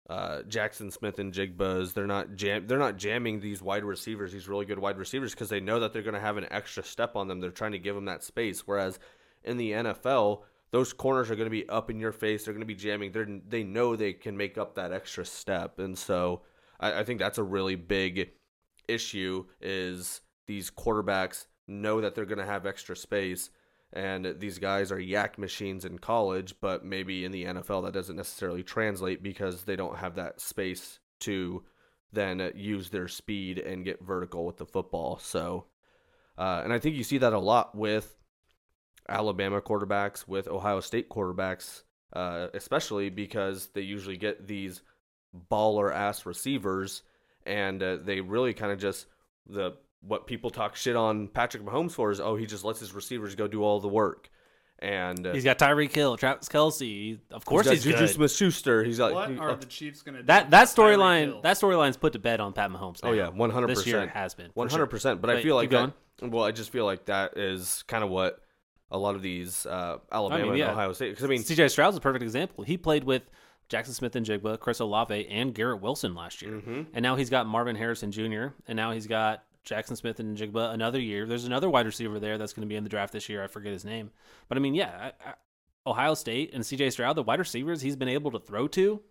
[0.10, 1.94] uh, Jaxon Smith-Njigbas.
[1.94, 2.68] They're not jam.
[2.68, 5.94] They're not jamming these wide receivers, these really good wide receivers, because they know that
[5.94, 7.40] they're going to have an extra step on them.
[7.40, 8.68] They're trying to give them that space.
[8.68, 9.00] Whereas
[9.44, 10.42] in the NFL,
[10.72, 12.44] those corners are going to be up in your face.
[12.44, 13.12] They're going to be jamming.
[13.12, 16.42] They they know they can make up that extra step, and so
[16.80, 18.32] I, I think that's a really big
[18.88, 19.46] issue.
[19.62, 23.52] Is these quarterbacks know that they're going to have extra space,
[23.94, 28.16] and these guys are YAC machines in college, but maybe in the NFL that doesn't
[28.16, 31.64] necessarily translate because they don't have that space to
[32.12, 35.20] then use their speed and get vertical with the football.
[35.20, 35.66] So,
[36.38, 38.16] uh, and I think you see that a lot with
[39.08, 41.84] Alabama quarterbacks, with Ohio State quarterbacks,
[42.14, 44.82] uh, especially because they usually get these
[45.52, 47.04] baller ass receivers,
[47.46, 49.06] and uh, they really kind of just
[49.48, 49.74] the
[50.06, 53.36] what people talk shit on Patrick Mahomes for is oh he just lets his receivers
[53.36, 54.30] go do all the work,
[54.80, 57.20] and uh, he's got Tyreek Hill, Travis Kelce.
[57.32, 58.10] Of course, got he's, Juju good.
[58.10, 58.84] Smith Schuster.
[58.84, 60.28] He's like What he- are uh, the Chiefs going to do?
[60.28, 63.00] That that storyline that storyline's put to bed on Pat Mahomes.
[63.04, 64.12] Oh yeah, one hundred This year percent.
[64.12, 64.80] has been for One sure.
[64.80, 65.22] hundred percent.
[65.22, 65.94] But I feel like that.
[66.22, 68.40] Well, I just feel like that is kind of what
[68.92, 70.66] a lot of these uh, Alabama yeah.
[70.66, 71.10] and Ohio State.
[71.10, 72.64] Because I mean, CJ Stroud's a perfect example.
[72.64, 73.24] He played with
[73.70, 76.52] Jaxon Smith-Njigba, Chris Olave, and Garrett Wilson last year.
[76.52, 76.82] Mm-hmm.
[76.94, 78.48] And now he's got Marvin Harrison Jr.
[78.68, 81.26] And now he's got Jaxon Smith-Njigba another year.
[81.26, 83.44] There's another wide receiver there that's going to be in the draft this year.
[83.44, 84.12] I forget his name,
[84.50, 85.34] but I mean, yeah, I, I,
[85.86, 86.92] Ohio State and C.J.
[86.92, 89.02] Stroud, the wide receivers he's been able to throw to,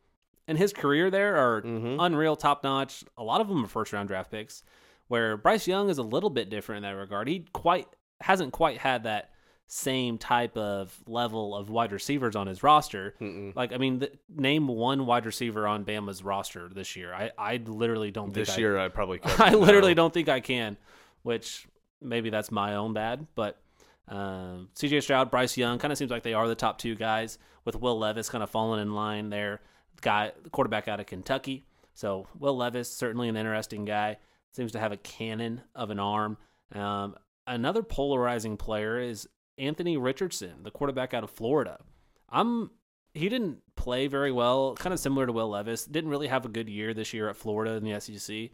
[0.49, 1.97] in his career there are Mhm.
[2.01, 3.05] unreal, top notch.
[3.17, 4.63] A lot of them are first round draft picks.
[5.09, 7.29] Where Bryce Young is a little bit different in that regard.
[7.29, 7.87] He quite
[8.23, 9.32] hasn't quite had that
[9.75, 13.15] same type of level of wide receivers on his roster.
[13.19, 13.57] Mm-mm.
[13.57, 17.15] Like, I mean, the, name one wide receiver on Bama's roster this year.
[17.15, 19.31] I, I literally don't think This I, year, I probably could.
[19.41, 20.77] I literally don't think I can,
[21.23, 21.67] which
[22.03, 23.27] maybe that's my own bad.
[23.35, 23.63] But
[24.09, 27.39] um, CJ Stroud, Bryce Young kind of seems like they are the top two guys,
[27.65, 29.63] with Will Levis kind of falling in line there.
[30.03, 31.65] Guy, quarterback out of Kentucky.
[31.95, 34.19] So Will Levis certainly an interesting guy.
[34.51, 36.37] Seems to have a cannon of an arm.
[36.75, 37.17] Um,
[37.47, 39.27] another polarizing player is
[39.59, 41.79] Anthony Richardson, the quarterback out of Florida.
[42.29, 42.71] I'm
[43.15, 45.85] he didn't play very well, kind of similar to Will Levis.
[45.85, 48.51] Didn't really have a good year this year at Florida in the SEC,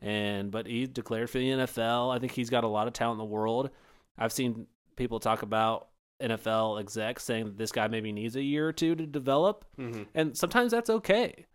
[0.00, 2.14] and but he declared for the NFL.
[2.14, 3.70] I think he's got a lot of talent in the world.
[4.16, 5.88] I've seen people talk about
[6.20, 10.06] NFL execs saying that this guy maybe needs a year or two to develop, Mhm.
[10.14, 11.46] and sometimes that's okay.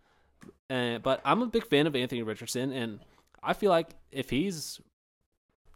[0.70, 3.00] Uh, but I'm a big fan of Anthony Richardson, and
[3.42, 4.80] I feel like if he's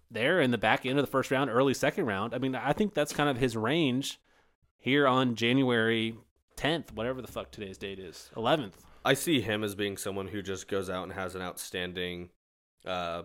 [0.09, 2.73] there in the back end of the first round, early second round, I mean, I
[2.73, 4.19] think that's kind of his range
[4.77, 6.15] here on January
[6.55, 8.73] 10th, whatever the fuck today's date is, 11th.
[9.05, 12.29] I see him as being someone who just goes out and has an outstanding
[12.85, 13.23] uh,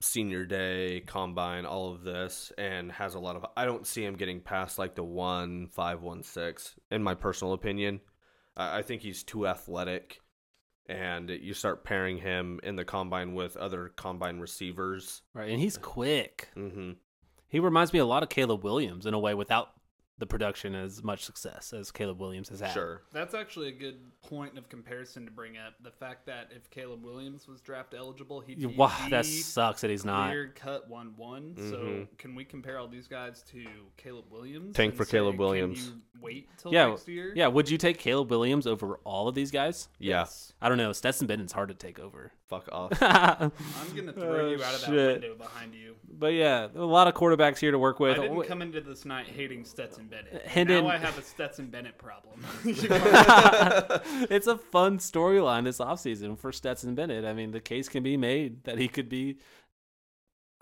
[0.00, 3.46] senior day, combine, all of this, and has a lot of.
[3.56, 6.74] I don't see him getting past like the one five one six.
[6.90, 8.00] In my personal opinion,
[8.56, 10.20] I think he's too athletic,
[10.86, 15.22] and you start pairing him in the combine with other combine receivers.
[15.32, 16.48] Right, and he's quick.
[16.54, 16.92] hmm
[17.48, 19.70] He reminds me a lot of Caleb Williams in a way without
[20.18, 22.72] the production as much success as Caleb Williams has had.
[22.72, 23.02] Sure.
[23.12, 25.74] That's actually a good point of comparison to bring up.
[25.82, 29.90] The fact that if Caleb Williams was draft eligible, he'd be Wow, that sucks that
[29.90, 30.28] he's not.
[30.28, 31.54] clear cut one one.
[31.56, 32.08] So Mhm.
[32.18, 33.64] can we compare all these guys to
[33.96, 34.76] Caleb Williams?
[34.76, 35.88] Tank for say, Caleb can Williams.
[35.88, 37.32] you wait till Yeah, next year.
[37.34, 39.88] Yeah, would you take Caleb Williams over all of these guys?
[39.98, 40.20] Yeah.
[40.20, 40.52] Yes.
[40.62, 40.92] I don't know.
[40.92, 42.30] Stetson Bennett's hard to take over.
[42.48, 42.92] Fuck off.
[43.02, 43.50] I'm
[43.96, 45.20] gonna throw Oh, you out of that shit.
[45.22, 45.96] window behind you.
[46.16, 48.16] But yeah, a lot of quarterbacks here to work with.
[48.18, 50.34] I didn't come into this night hating Stetson Bennett.
[50.34, 52.44] Uh, Hendon- Now I have a Stetson Bennett problem.
[52.64, 57.24] it's a fun storyline this offseason for Stetson Bennett.
[57.24, 59.38] I mean, the case can be made that he could be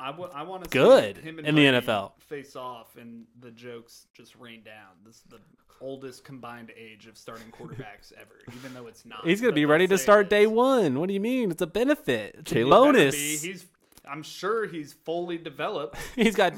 [0.02, 0.10] I
[0.42, 2.12] want to Good him and in the NFL.
[2.18, 4.96] face off and the jokes just rain down.
[5.06, 5.38] This is the
[5.80, 9.24] oldest combined age of starting quarterbacks ever, even though it's not.
[9.24, 10.98] He's going to be ready to start day one.
[10.98, 11.50] What do you mean?
[11.50, 12.36] It's a benefit.
[12.38, 13.14] It's a bonus.
[13.14, 13.64] He's.
[14.12, 15.96] I'm sure he's fully developed.
[16.14, 16.52] he's got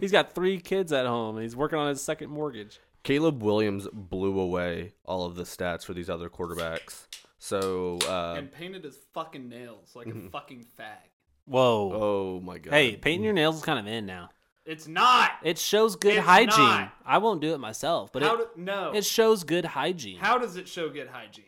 [0.00, 2.80] he's got three kids at home and he's working on his second mortgage.
[3.02, 7.06] Caleb Williams blew away all of the stats for these other quarterbacks.
[7.38, 11.10] So, uh, and painted his fucking nails like a fucking fag.
[11.44, 11.92] Whoa.
[11.92, 12.72] oh my god.
[12.72, 14.30] hey, painting your nails is kind of in now.
[14.64, 15.32] It's not.
[15.42, 16.56] It shows good It's hygiene.
[16.56, 16.94] not.
[17.04, 18.92] I won't do it myself, but How it, do, no.
[18.94, 20.16] it shows good hygiene.
[20.18, 21.44] How does it show good hygiene?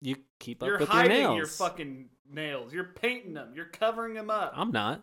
[0.00, 1.36] you keep up You're with your hiding nails.
[1.36, 2.72] your fucking nails.
[2.72, 3.52] You're painting them.
[3.54, 4.52] You're covering them up.
[4.56, 5.02] I'm not.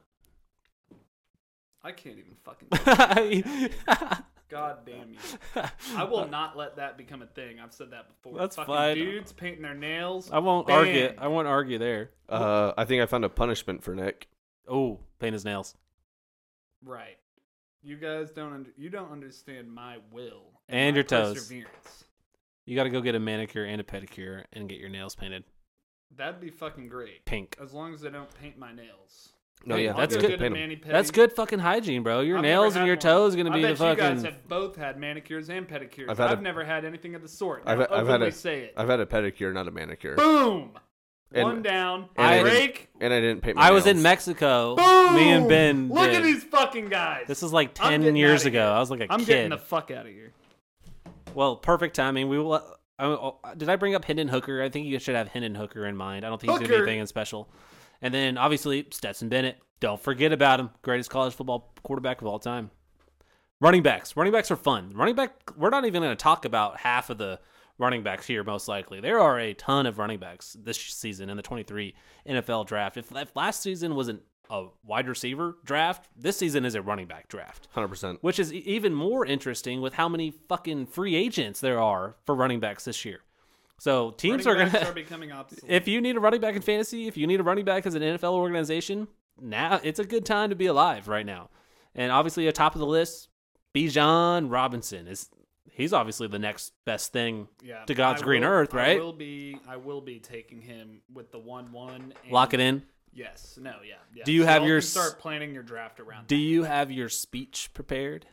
[1.84, 2.68] I can't even fucking.
[3.86, 5.64] That's God damn you.
[5.96, 7.60] I will not let that become a thing.
[7.60, 8.40] I've said that before.
[8.40, 8.96] That's fucking fine.
[8.96, 10.32] Dudes painting their nails.
[10.32, 10.88] I won't Banned.
[10.88, 11.14] argue.
[11.18, 12.12] I won't argue there.
[12.30, 14.28] Uh, I think I found a punishment for Nick.
[14.68, 15.76] Oh, paint his nails.
[16.84, 17.18] Right.
[17.84, 21.36] You guys don't under, you don't understand my will And my your toes.
[21.36, 22.06] Perseverance.
[22.66, 25.44] You got to go get a manicure and a pedicure and get your nails painted
[26.16, 27.26] That'd be fucking great.
[27.26, 27.58] pink.
[27.62, 29.30] As long as I don't paint my nails.
[29.66, 30.42] No, yeah, that's go good.
[30.42, 30.86] a Paint.
[30.86, 32.22] That's good fucking hygiene, bro.
[32.22, 33.14] Your I've nails and your had one.
[33.14, 34.04] toes going to be the fucking.
[34.04, 36.10] You guys have both had manicures and pedicures.
[36.10, 37.64] I've I've, a- never had anything of the sort.
[37.66, 38.74] I've- Now, I've had openly a- say it.
[38.78, 40.72] I've had a pedicure, not a manicure, Boom.
[41.34, 42.08] And- One down.
[42.16, 42.90] and I break.
[43.02, 43.58] and I didn't paint.
[43.58, 44.02] My I was in.
[44.02, 44.76] Mexico.
[44.76, 45.16] Boom.
[45.16, 45.90] Me and Ben.
[45.90, 46.16] Look did.
[46.18, 47.26] at these fucking guys.
[47.28, 48.72] This is like ten years ago.
[48.72, 49.22] I was like a I'm kid.
[49.22, 50.32] I'm getting the fuck out of here.
[51.34, 52.30] Well, perfect timing.
[52.30, 52.64] We will.
[53.00, 54.62] Oh, did I bring up Hendon Hooker?
[54.62, 56.26] I think you should have Hendon Hooker in mind.
[56.26, 56.86] I don't think he's going to Hooker.
[56.86, 57.50] be anything special.
[58.02, 59.58] And then obviously Stetson Bennett.
[59.80, 60.72] Don't forget about him.
[60.82, 62.72] Greatest college football quarterback of all time.
[63.60, 64.16] Running backs.
[64.16, 64.92] Running backs are fun.
[64.94, 65.32] Running back.
[65.56, 67.40] We're not even going to talk about half of the
[67.78, 68.44] running backs here.
[68.44, 71.96] Most likely, there are a ton of running backs this season in the 23
[72.28, 72.98] NFL draft.
[72.98, 77.28] If, if last season wasn't a wide receiver draft, this season is a running back
[77.28, 78.20] draft Hundred percent.
[78.24, 82.60] which is even more interesting with how many fucking free agents there are for running
[82.60, 83.20] backs this year.
[83.80, 84.92] So teams Running are gonna.
[84.94, 85.64] becoming obsolete.
[85.72, 87.94] if you need a running back in fantasy, if you need a running back as
[87.94, 89.08] an NFL organization,
[89.40, 91.50] now it's a good time to be alive right now.
[91.94, 93.30] And obviously, at top of the list,
[93.76, 95.30] Bijan Robinson is
[95.72, 97.48] he's obviously the next best thing.
[97.64, 98.98] Yeah, To God's I green earth, right?
[98.98, 99.60] I will be.
[99.68, 102.14] I will be taking him with the one-one.
[102.32, 102.84] Lock it in.
[103.14, 103.58] Yes.
[103.62, 103.76] No.
[103.88, 103.96] Yeah.
[104.14, 104.24] yeah.
[104.24, 106.28] Do you So have your start planning your draft around?
[106.28, 106.42] Do that.
[106.42, 108.26] you have your speech prepared?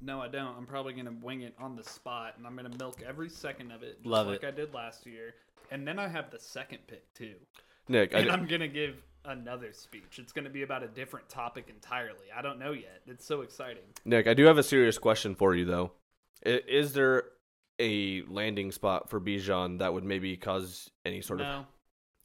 [0.00, 0.56] No, I don't.
[0.56, 3.82] I'm probably gonna wing it on the spot, and I'm gonna milk every second of
[3.82, 4.46] it, just Love like it.
[4.46, 5.34] I did last year.
[5.70, 7.34] And then I have the second pick too,
[7.88, 8.96] Nick, I, and I'm gonna give
[9.26, 10.18] another speech.
[10.18, 12.26] It's gonna be about a different topic entirely.
[12.34, 13.02] I don't know yet.
[13.06, 13.82] It's so exciting.
[14.04, 15.92] Nick, I do have a serious question for you though.
[16.42, 17.24] Is there
[17.78, 21.66] a landing spot for Bijan that would maybe cause any sort of no,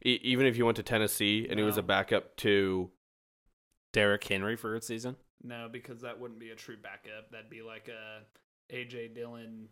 [0.05, 2.89] e- even if you went to Tennessee and he was a backup to
[3.93, 5.15] Derrick Henry for a season.
[5.43, 7.31] no, because that wouldn't be a true backup.
[7.31, 8.21] That'd be like a
[8.73, 9.67] AJ Dillon,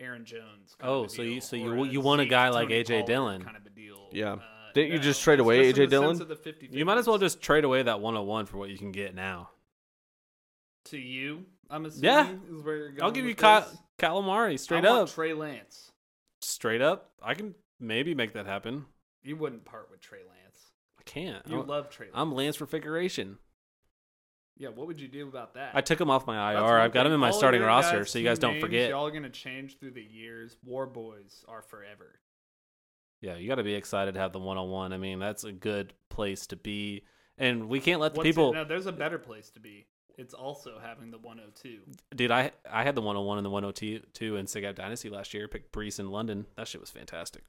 [0.00, 0.74] Aaron Jones.
[0.78, 2.68] kind Oh, of a so you- deal, so you- you want a Zeke, guy like
[2.68, 2.94] Tony A.J.
[2.94, 3.42] Pollard Dillon.
[3.42, 4.08] kind of a deal.
[4.12, 4.32] Yeah.
[4.34, 5.86] Uh, Didn't you just trade away just in A.J.
[5.86, 6.22] the sense Dillon?
[6.22, 8.78] of the 50 You might as well just trade away that 101 for what you
[8.78, 9.50] can get now.
[10.86, 11.44] to you.
[11.68, 12.32] I'm assuming Yeah.
[12.56, 13.02] is where you're going.
[13.02, 13.76] I'll give you with Ky- this.
[13.98, 15.14] Calamari straight I want up.
[15.14, 15.92] Trey Lance.
[16.40, 17.12] straight up.
[17.20, 18.86] I can maybe make that happen.
[19.22, 20.58] You wouldn't part with Trey Lance.
[20.98, 21.46] I can't.
[21.46, 22.14] You I'm, love Trey Lance.
[22.16, 23.38] I'm Lance for figuration.
[24.56, 25.70] yeah, what would you do about that?
[25.74, 26.78] I took him off my IR.
[26.78, 28.90] I've got him in my starting roster, so you guys don't names, forget.
[28.90, 30.56] Y'all are gonna change through the years.
[30.64, 32.20] War boys are forever.
[33.20, 34.92] Yeah, you got to be excited to have the 101.
[34.92, 37.02] I mean, that's a good place to be.
[37.36, 38.52] And we can't let the What's it- people.
[38.52, 39.88] No, there's a better place to be.
[40.16, 41.80] It's also having the 102.
[42.14, 45.46] Dude, I I had the 101 and the 102 in Sig Out Dynasty last year.
[45.48, 46.46] Picked Breece in London.
[46.56, 47.42] That shit was fantastic.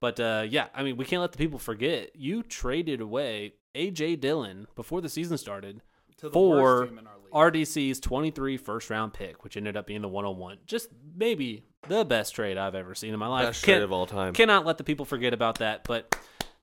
[0.00, 2.16] But uh, yeah, I mean, we can't let the people forget.
[2.16, 5.82] You traded away AJ Dillon before the season started
[6.18, 7.14] To the for worst team in our.
[7.52, 10.58] RDC's 23 first round pick, which ended up being the 101.
[10.66, 13.46] Just maybe the best trade I've ever seen in my life.
[13.46, 14.32] best Can't- trade of all time.
[14.34, 15.84] Cannot let the people forget about that.
[15.84, 16.16] But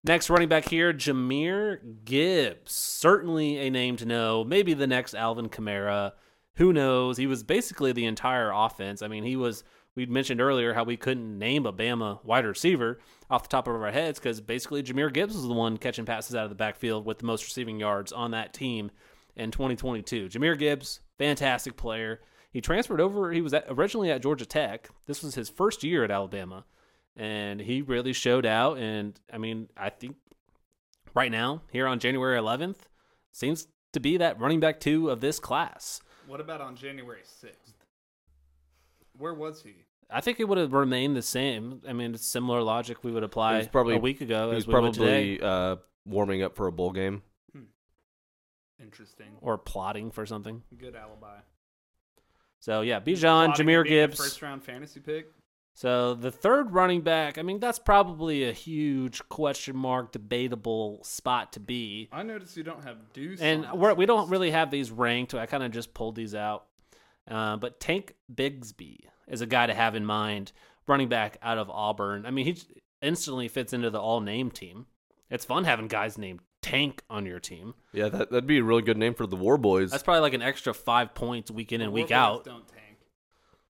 [0.04, 2.74] next running back here, Jahmyr Gibbs.
[2.74, 4.44] Certainly a name to know.
[4.44, 6.12] Maybe the next Alvin Kamara.
[6.56, 7.18] Who knows?
[7.18, 9.02] He was basically the entire offense.
[9.02, 9.64] I mean, he was.
[9.98, 13.00] We mentioned earlier how we couldn't name a Bama wide receiver
[13.32, 16.36] off the top of our heads because basically Jahmyr Gibbs was the one catching passes
[16.36, 18.92] out of the backfield with the most receiving yards on that team
[19.36, 20.28] in 2022.
[20.30, 22.22] Jahmyr Gibbs, fantastic player.
[22.52, 23.32] He transferred over.
[23.32, 24.88] He was at, originally at Georgia Tech.
[25.08, 26.66] This was his first year at Alabama
[27.16, 28.78] and he really showed out.
[28.78, 30.16] And I mean, I think
[31.16, 32.82] right now, here on January 11th,
[33.32, 36.02] seems to be that running back two of this class.
[36.28, 37.74] What about on January 6th?
[39.18, 39.87] Where was he?
[40.10, 41.82] I think it would have remained the same.
[41.88, 44.56] I mean, it's similar logic we would apply He was probably- a week ago he
[44.56, 47.24] was we probably uh, warming up for a bowl game.
[48.82, 49.38] Interesting.
[49.42, 50.62] or plotting for something.
[50.78, 51.40] Good alibi.
[52.60, 54.18] So yeah, Bijan, Plotting Jahmyr on being a Gibbs.
[54.18, 55.32] First round fantasy pick.
[55.74, 61.54] So the third running back, I mean, that's probably a huge question mark, debatable spot
[61.54, 62.10] to be.
[62.12, 63.42] I noticed you don't have Deuce.
[63.42, 65.34] and we're, we don't really have these ranked.
[65.36, 66.66] I kind of just pulled these out.
[67.28, 70.52] Uh, but Tank Bigsby is a guy to have in mind,
[70.88, 72.26] running back out of Auburn.
[72.26, 72.58] I mean, he
[73.02, 74.86] instantly fits into the all name team.
[75.30, 77.74] It's fun having guys named Tank on your team.
[77.94, 79.92] Yeah, that, that'd be a really good name for the War Boys.
[79.92, 82.46] That's probably like an extra five points week in The and War week Boys out.
[82.46, 82.78] Don't tank.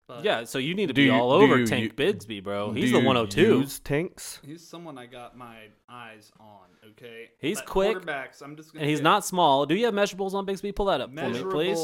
[0.07, 2.72] But Yeah, so you need to be you- all over you- Tank you- Bigsby, bro.
[2.74, 3.61] Do He's the you 102.
[3.61, 4.40] Use tanks.
[4.44, 6.90] He's someone I got my eyes on.
[6.90, 7.30] Okay.
[7.38, 8.42] He's But quick, Quarterbacks.
[8.42, 8.72] I'm just.
[8.72, 9.64] Gonna And he's get not small.
[9.64, 10.74] Do you have measurables on Bigsby?
[10.74, 11.78] Pull that up for me, please.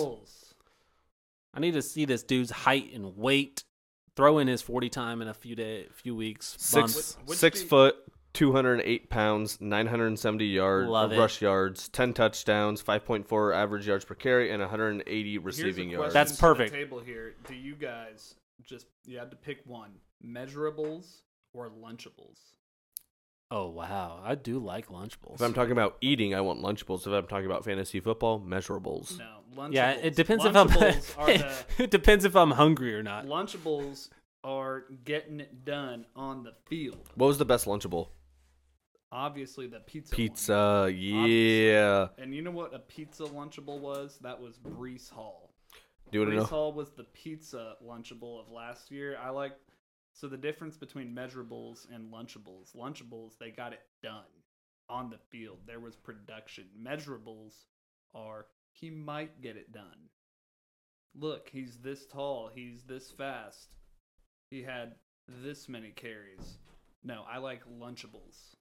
[1.53, 1.57] Measurables.
[1.57, 3.65] I need to see this dude's height and weight.
[4.17, 7.17] Throw in his 40 time in a few day, few weeks, Six months.
[7.21, 7.97] Which- which six foot,
[8.35, 13.27] two hundred eight pounds, nine hundred seventy yards Love rush yards, ten touchdowns, five point
[13.29, 16.13] four average yards per carry, and one hundred and eighty Here's a receiving yards.
[16.13, 16.73] That's to the perfect.
[16.75, 17.35] table here.
[17.47, 19.91] Do you guys just you had to pick one?
[20.27, 21.23] Measurables
[21.55, 22.39] or Lunchables?
[23.53, 25.35] Oh wow, I do like Lunchables.
[25.37, 27.01] If I'm talking about eating, I want Lunchables.
[27.07, 29.19] If I'm talking about fantasy football, measurables.
[29.19, 29.73] No, Lunchables.
[29.73, 30.69] yeah, it depends if I'm.
[30.69, 33.27] The it depends if I'm hungry or not.
[33.27, 34.09] Lunchables
[34.43, 37.11] are getting it done on the field.
[37.15, 38.09] What was the best Lunchable?
[39.13, 40.13] Obviously, the pizza.
[40.13, 40.17] one.
[40.17, 42.09] Pizza, yeah.
[42.19, 44.19] And you know what a pizza Lunchable was?
[44.23, 45.51] That was Breece Hall.
[46.11, 46.57] Do you want to Breece know?
[46.57, 49.17] Hall was the pizza Lunchable of last year.
[49.21, 49.53] I like
[50.13, 52.75] so the difference between measurables and Lunchables.
[52.77, 54.23] Lunchables they got it done
[54.89, 55.59] on the field.
[55.67, 56.65] There was production.
[56.81, 57.65] Measurables
[58.15, 60.09] are he might get it done.
[61.15, 62.51] Look, he's this tall.
[62.55, 63.75] He's this fast.
[64.51, 64.95] He had
[65.43, 66.59] this many carries.
[67.03, 68.55] No, I like Lunchables.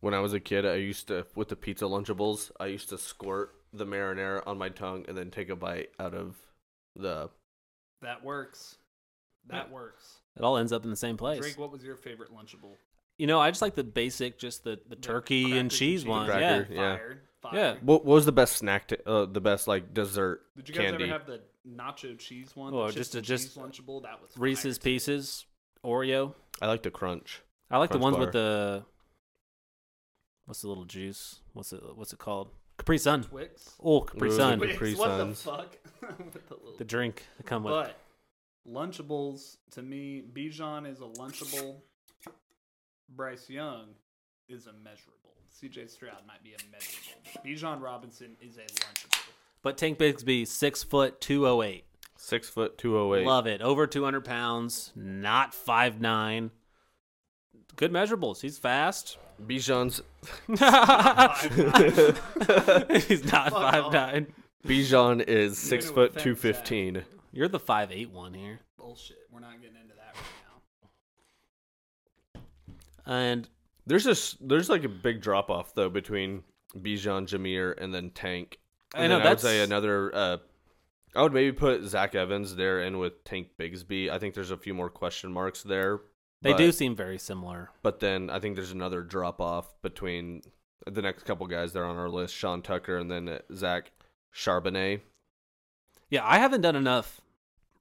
[0.00, 2.98] When I was a kid, I used to with the pizza Lunchables, I used to
[2.98, 6.36] squirt the marinara on my tongue and then take a bite out of
[6.94, 7.30] the.
[8.02, 8.76] That works.
[9.48, 10.20] That works.
[10.36, 11.40] It all ends up in the same place.
[11.40, 12.76] Drake, what was your favorite Lunchable?
[13.18, 16.08] You know, I just like the basic, just the, the turkey and crackers cheese cheese.
[16.08, 16.26] one.
[16.26, 16.68] Cracker.
[16.70, 16.80] Yeah.
[16.80, 16.96] Yeah.
[16.96, 17.22] Fire.
[17.50, 17.58] Fire.
[17.60, 17.74] Yeah.
[17.82, 18.88] What, what was the best snack?
[18.88, 21.04] To, uh, the best like dessert Did you guys candy?
[21.04, 22.72] ever have the nacho cheese one.
[22.74, 24.02] Oh, the just a- just cheese lunchable.
[24.02, 24.90] That was Reese's fire, too.
[24.90, 25.46] Pieces,
[25.84, 26.34] Oreo.
[26.60, 27.42] I like the crunch.
[27.70, 28.24] I like the ones bar.
[28.26, 28.84] with the
[30.46, 31.40] what's the little juice?
[31.52, 31.82] What's it?
[31.94, 32.48] What's it called?
[32.78, 33.24] Capri Sun.
[33.24, 33.74] Twix.
[33.82, 34.60] Oh, Capri Ooh, Sun.
[34.60, 35.42] Capri Twix, what the Suns.
[35.42, 35.76] fuck?
[36.18, 37.72] With the little- The drink that come with.
[37.72, 37.96] but
[38.70, 41.76] Lunchables to me, Bijan is a Lunchable.
[43.14, 43.88] Bryce Young
[44.48, 45.34] is a measurable.
[45.62, 47.42] CJ Stroud might be a measurable.
[47.44, 49.18] Bijan Robinson is a Lunchable.
[49.62, 51.84] But Tank Bigsby, six foot two oh eight.
[52.16, 53.26] Six foot two oh eight.
[53.26, 53.60] Love it.
[53.60, 54.92] Over two hundred pounds.
[54.94, 56.50] Not five nine.
[57.76, 58.40] Good measurables.
[58.40, 59.18] He's fast.
[59.44, 60.02] Bijan's
[63.06, 63.92] He's not Fuck five off.
[63.92, 64.26] nine.
[64.66, 66.34] Bijan is six gonna foot offend two
[67.32, 68.60] You're the five eight one here.
[68.78, 69.16] Bullshit.
[69.32, 70.14] We're not getting into that
[72.34, 72.42] right
[73.06, 73.12] now.
[73.12, 73.48] And
[73.88, 76.42] There's just there's like a big drop off though between
[76.76, 78.58] Bijan, Jahmyr, and then Tank.
[78.94, 80.14] I know then I would say another.
[80.14, 80.36] Uh,
[81.16, 84.10] I would maybe put Zach Evans there in with Tank Bigsby.
[84.10, 86.00] I think there's a few more question marks there.
[86.42, 87.70] they but- do seem very similar.
[87.82, 90.42] But then I think there's another drop off between
[90.86, 93.92] the next couple guys that are on our list: Sean Tucker and then uh, Zach
[94.34, 95.00] Charbonnet.
[96.10, 97.22] Yeah, I haven't done enough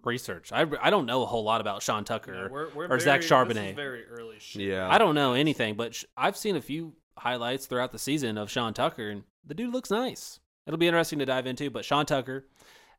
[0.04, 0.52] research.
[0.52, 2.34] I, I don't know a whole lot about Sean Tucker.
[2.34, 3.54] Yeah, we're, we're or Zach Charbonnet.
[3.54, 4.62] This is very early shit.
[4.64, 8.38] Yeah, I don't know anything, but sh- I've seen a few highlights throughout the season
[8.38, 10.40] of Sean Tucker, and the dude looks nice.
[10.66, 11.70] It'll be interesting to dive into.
[11.70, 12.46] But Sean Tucker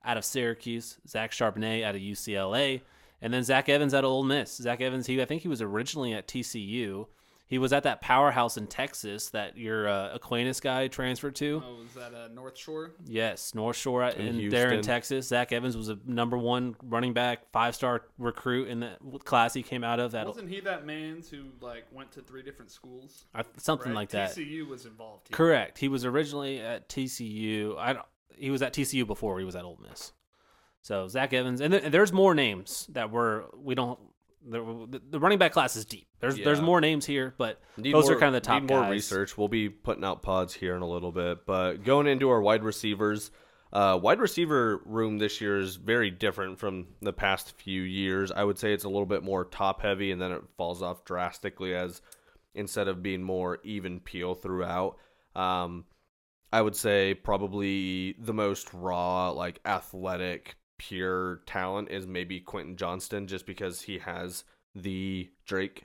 [0.04, 2.82] out of Syracuse, Zach Charbonnet out of UCLA,
[3.20, 4.56] and then Zach Evans out of Ole Miss.
[4.56, 7.06] Zach Evans, he I think he was originally at TCU.
[7.48, 11.62] He was at that powerhouse in Texas that your uh, Aquinas guy transferred to.
[11.64, 12.90] Oh, is that uh, North Shore?
[13.06, 15.28] Yes, North Shore In in, there in Texas.
[15.28, 19.62] Zach Evans was a number one running back, five star recruit in the class he
[19.62, 20.12] came out of.
[20.12, 23.24] That Wasn't he that man's who like went to three different schools?
[23.34, 23.96] I- something right?
[23.96, 24.32] like that.
[24.32, 25.28] TCU was involved.
[25.28, 25.34] Here.
[25.34, 25.78] Correct.
[25.78, 27.78] He was originally at TCU.
[27.78, 30.12] I don't, he was at TCU before he was at Ole Miss.
[30.82, 33.98] So Zach Evans, and, th- and there's more names that were we don't.
[34.50, 36.08] The, the running back class is deep.
[36.20, 38.70] There's there's more names here, but Need those more- are kind of the top need
[38.70, 38.90] more guys.
[38.90, 39.36] research.
[39.36, 42.62] We'll be putting out pods here in a little bit, but going into our wide
[42.64, 43.30] receivers,
[43.72, 48.32] uh, wide receiver room this year is very different from the past few years.
[48.32, 51.04] I would say it's a little bit more top heavy, and then it falls off
[51.04, 52.00] drastically as
[52.54, 54.96] instead of being more even peel throughout.
[55.36, 55.84] Um,
[56.50, 63.26] I would say probably the most raw, like athletic, pure talent is maybe Quentin Johnston,
[63.26, 65.84] just because he has the Drake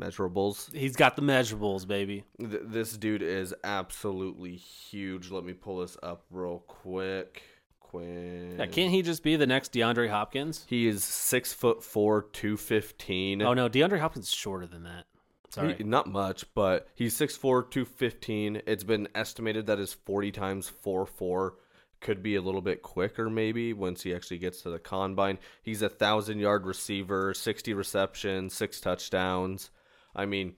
[0.00, 0.72] measurables.
[0.74, 2.24] He's got the measurables, baby.
[2.38, 5.30] Th- this dude is absolutely huge.
[5.30, 7.42] Let me pull this up real quick.
[7.80, 8.56] Quinn.
[8.58, 10.64] Yeah, can't he just be the next DeAndre Hopkins?
[10.68, 13.40] He is six foot four, two fifteen.
[13.42, 15.04] Oh no, DeAndre Hopkins is shorter than that.
[15.50, 15.74] Sorry.
[15.74, 18.62] He- not much, but he's 6'4", 215.
[18.66, 21.54] It's been estimated that his forty times four four
[22.00, 25.38] could be a little bit quicker, maybe once he actually gets to the combine.
[25.62, 29.70] He's a thousand yard receiver, sixty receptions, six touchdowns.
[30.14, 30.54] I mean,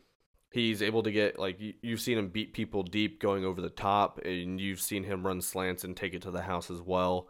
[0.50, 3.70] he's able to get like you- you've seen him beat people deep going over the
[3.70, 7.28] top, and you've seen him run slants and take it to the house as well.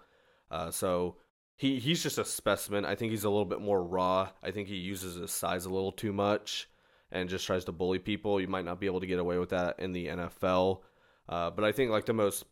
[0.50, 1.16] Uh, so
[1.56, 2.84] he he's just a specimen.
[2.84, 4.30] I think he's a little bit more raw.
[4.42, 6.68] I think he uses his size a little too much
[7.10, 8.40] and just tries to bully people.
[8.40, 10.82] You might not be able to get away with that in the NFL.
[11.28, 12.44] Uh, but I think like the most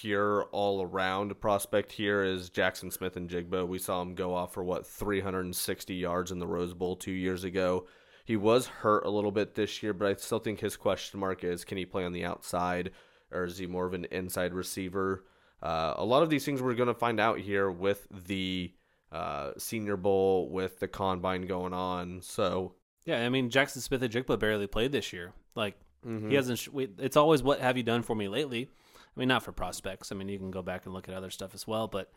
[0.00, 3.68] pure all around prospect here is Jaxon Smith-Njigba.
[3.68, 7.44] We saw him go off for what 360 yards in the Rose Bowl two years
[7.44, 7.86] ago.
[8.24, 11.44] He was hurt a little bit this year, but I still think his question mark
[11.44, 12.92] is can he play on the outside
[13.30, 15.24] or is he more of an inside receiver?
[15.62, 18.72] Uh, a lot of these things we're going to find out here with the
[19.10, 22.22] uh, Senior Bowl, with the combine going on.
[22.22, 25.34] So Yeah, I mean Jaxon Smith-Njigba barely played this year.
[25.54, 25.76] Like
[26.06, 26.30] mhm.
[26.30, 26.60] he hasn't.
[26.60, 28.70] Sh- we, it's always what have you done for me lately?
[29.16, 30.10] I mean, not for prospects.
[30.10, 31.86] I mean, you can go back and look at other stuff as well.
[31.88, 32.10] But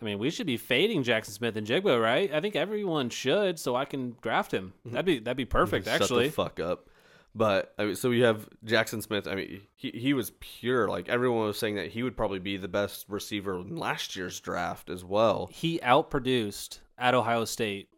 [0.00, 2.32] I mean, we should be fading Jaxon Smith-Njigba, right?
[2.32, 4.74] I think everyone should, so I can draft him.
[4.84, 6.26] That'd be that'd be perfect, actually.
[6.26, 6.88] the fuck up.
[7.34, 9.26] But I mean, so we have Jaxon Smith.
[9.28, 10.88] I mean, he he was pure.
[10.88, 14.40] Like everyone was saying that he would probably be the best receiver in last year's
[14.40, 15.48] draft as well.
[15.52, 17.90] he outproduced at Ohio State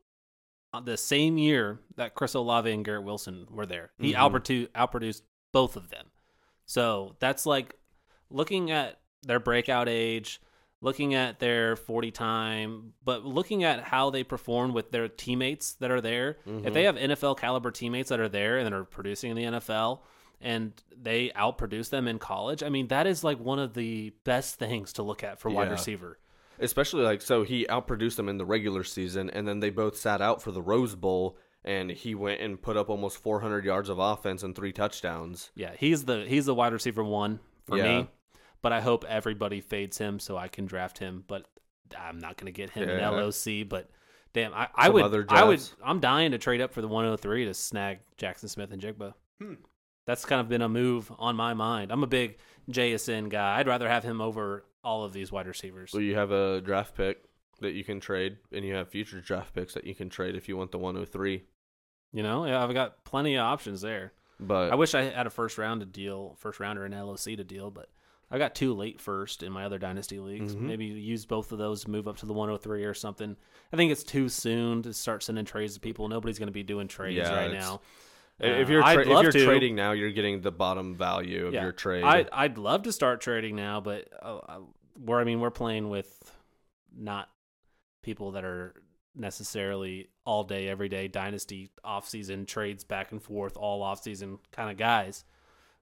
[0.84, 3.90] the same year that Chris Olave and Garrett Wilson were there.
[3.98, 4.16] He Mhm.
[4.16, 5.22] outproduced outproduced
[5.52, 6.06] both of them.
[6.66, 7.77] So that's like
[8.30, 10.40] looking at their breakout age,
[10.80, 15.90] looking at their 40 time, but looking at how they perform with their teammates that
[15.90, 16.38] are there.
[16.46, 16.96] If they mm-hmm.
[16.96, 20.00] have NFL caliber teammates that are there and that are producing in the NFL
[20.40, 24.56] and they outproduce them in college, I mean, that is like one of the best
[24.56, 25.72] things to look at for wide Yeah.
[25.72, 26.18] receiver.
[26.60, 30.20] Especially like so he outproduced them in the regular season, and then they both sat
[30.20, 34.00] out for the Rose Bowl, and he went and put up almost 400 yards of
[34.00, 35.50] offense and three touchdowns.
[35.54, 38.00] Yeah, he's the he's the wide receiver one for Yeah.
[38.00, 38.08] me.
[38.62, 41.24] But I hope everybody fades him so I can draft him.
[41.26, 41.46] But
[41.98, 43.08] I'm not going to get him Yeah.
[43.08, 43.68] in LOC.
[43.68, 43.90] But
[44.32, 47.44] damn, I, I would, other I would, I'm dying to trade up for the 103
[47.46, 49.14] to snag Jaxon Smith-Njigba.
[49.40, 49.54] Hmm.
[50.06, 51.92] That's kind of been a move on my mind.
[51.92, 52.38] I'm a big
[52.70, 53.58] JSN guy.
[53.58, 55.90] I'd rather have him over all of these wide receivers.
[55.92, 57.18] So you have a draft pick
[57.60, 60.48] that you can trade, and you have future draft picks that you can trade if
[60.48, 61.42] you want the 103.
[62.12, 64.12] You know, yeah, I've got plenty of options there.
[64.40, 67.44] But I wish I had a first round to deal, first rounder in LOC to
[67.44, 67.88] deal, but
[68.30, 70.54] I got two late first in my other dynasty leagues.
[70.54, 70.60] Mhm.
[70.60, 73.36] Maybe use both of those to move up to the 103 or something.
[73.72, 76.08] I think it's too soon to start sending trades to people.
[76.08, 77.80] Nobody's going to be doing trades Yeah, right now.
[78.38, 79.44] if Uh, you're tra- if you're to.
[79.44, 81.62] trading now, you're getting the bottom value of Yeah.
[81.62, 82.04] your trade.
[82.04, 84.60] I I'd love to start trading now, but uh, uh,
[85.02, 86.34] where I mean we're playing with
[86.94, 87.30] not
[88.02, 88.74] people that are
[89.14, 94.76] necessarily all day every day dynasty off-season trades back and forth all off-season kind of
[94.76, 95.24] guys.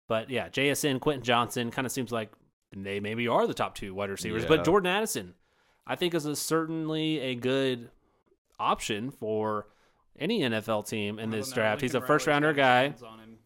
[0.09, 2.31] But yeah, JSN, Quentin Johnston kind of seems like
[2.77, 4.43] they maybe are the top two wide receivers.
[4.43, 4.49] Yeah.
[4.49, 5.35] But Jordan Addison,
[5.87, 7.91] I think, is a, certainly a good
[8.59, 9.67] option for
[10.19, 11.81] any NFL team in I don't this know, draft.
[11.81, 12.95] He's a first rounder guy.
[13.07, 13.39] on him.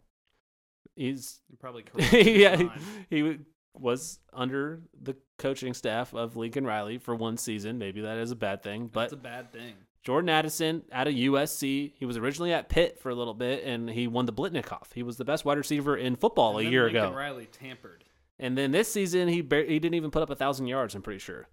[0.97, 2.13] He's You're probably correct.
[2.13, 2.81] yeah, mind.
[3.09, 3.39] he
[3.75, 7.79] was under the coaching staff of Lincoln Riley for one season.
[7.79, 9.75] Maybe that is a bad thing, but it's a bad thing.
[10.03, 13.89] Jordan Addison out of USC, he was originally at Pitt for a little bit, and
[13.91, 14.93] he won the Biletnikoff.
[14.95, 17.15] He was the best wide receiver in football And a year Lincoln ago.
[17.15, 18.05] Riley tampered.
[18.39, 20.95] And then this season, he bar- he didn't even put up a thousand yards.
[20.95, 21.47] I'm pretty sure.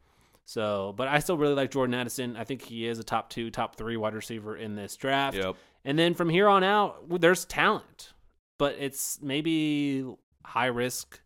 [0.45, 2.38] So, but I still really like Jordan Addison.
[2.38, 5.36] I think he is a top two, top three wide receiver in this draft.
[5.36, 5.56] yep.
[5.84, 8.14] And then from here on out, there's talent,
[8.58, 10.06] but it's maybe
[10.45, 11.20] high risk,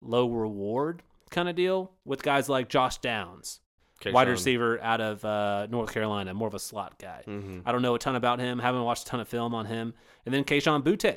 [0.00, 3.60] low reward kind of deal with guys like Josh Downs,
[4.12, 7.22] wide receiver out of uh, North Carolina, more of a slot guy.
[7.24, 9.66] hmm I don't know a ton about him, haven't watched a ton of film on
[9.66, 9.94] him.
[10.26, 11.16] And then Kayshon Boutte,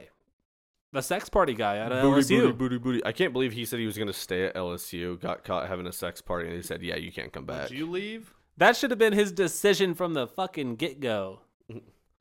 [0.93, 2.41] the sex party guy out of Booty, LSU.
[2.41, 3.05] booty, booty, booty.
[3.05, 5.19] I can't believe he said he was going to stay at LSU.
[5.19, 7.77] Got caught having a sex party, and he said, "Yeah, you can't come back." Did
[7.77, 8.33] you leave?
[8.57, 11.41] That should have been his decision from the fucking get go.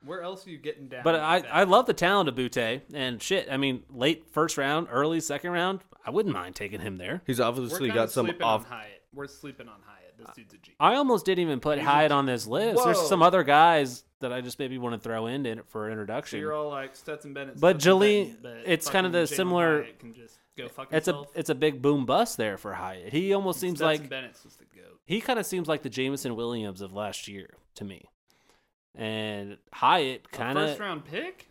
[0.05, 1.03] Where else are you getting down?
[1.03, 1.55] But I, that?
[1.55, 3.47] I love the talent of Butte and shit.
[3.51, 7.23] I mean, late first round, early second round, I wouldn't mind taking him there.
[7.25, 8.65] He's We're obviously kinda got some sleeping off.
[8.65, 9.01] on Hyatt.
[9.13, 9.96] We're sleeping on Hyatt.
[10.27, 10.75] This dude's a G.
[10.79, 12.83] I almost didn't even put He's a Hyatt G- on this list.
[12.83, 15.91] There's some other guys that I just maybe want to throw in it for So
[15.91, 16.39] introduction.
[16.39, 17.59] you're all like Stetson Bennett.
[17.59, 20.67] But Stetson Jalee- Bennett, but it's kind of the Jalen similar- Hyatt Can just go
[20.67, 21.27] fuck it's a himself.
[21.35, 23.13] it's a big boom bust there for Hyatt.
[23.13, 24.99] He almost seems Stetson like Bennett's just a goat.
[25.05, 28.05] he kind of seems like the Jameson Williams of last year to me.
[28.95, 31.47] And Hyatt kind first of round pick.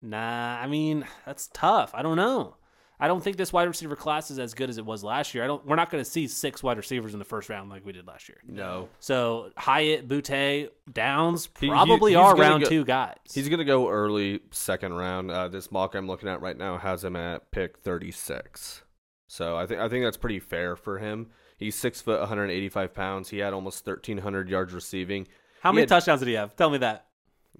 [0.00, 1.90] Nah, I mean that's tough.
[1.94, 2.56] I don't know.
[3.04, 5.44] I don't think this wide receiver class is as good as it was last year.
[5.44, 5.64] I don't.
[5.66, 8.06] We're not going to see six wide receivers in the first round like we did
[8.06, 8.38] last year.
[8.48, 13.16] No, So Hyatt, Boutte, Downs He- he- probably are round go- two guys.
[13.32, 15.30] he's going to go early second round.
[15.30, 18.82] Uh, this mock I'm looking at right now has him at pick 36.
[19.26, 21.28] So I think I think that's pretty fair for him.
[21.58, 23.28] He's six foot, 185 pounds.
[23.28, 25.28] He had almost 1,300 yards receiving.
[25.60, 26.56] How he many had- touchdowns did he have?
[26.56, 27.06] Tell me that.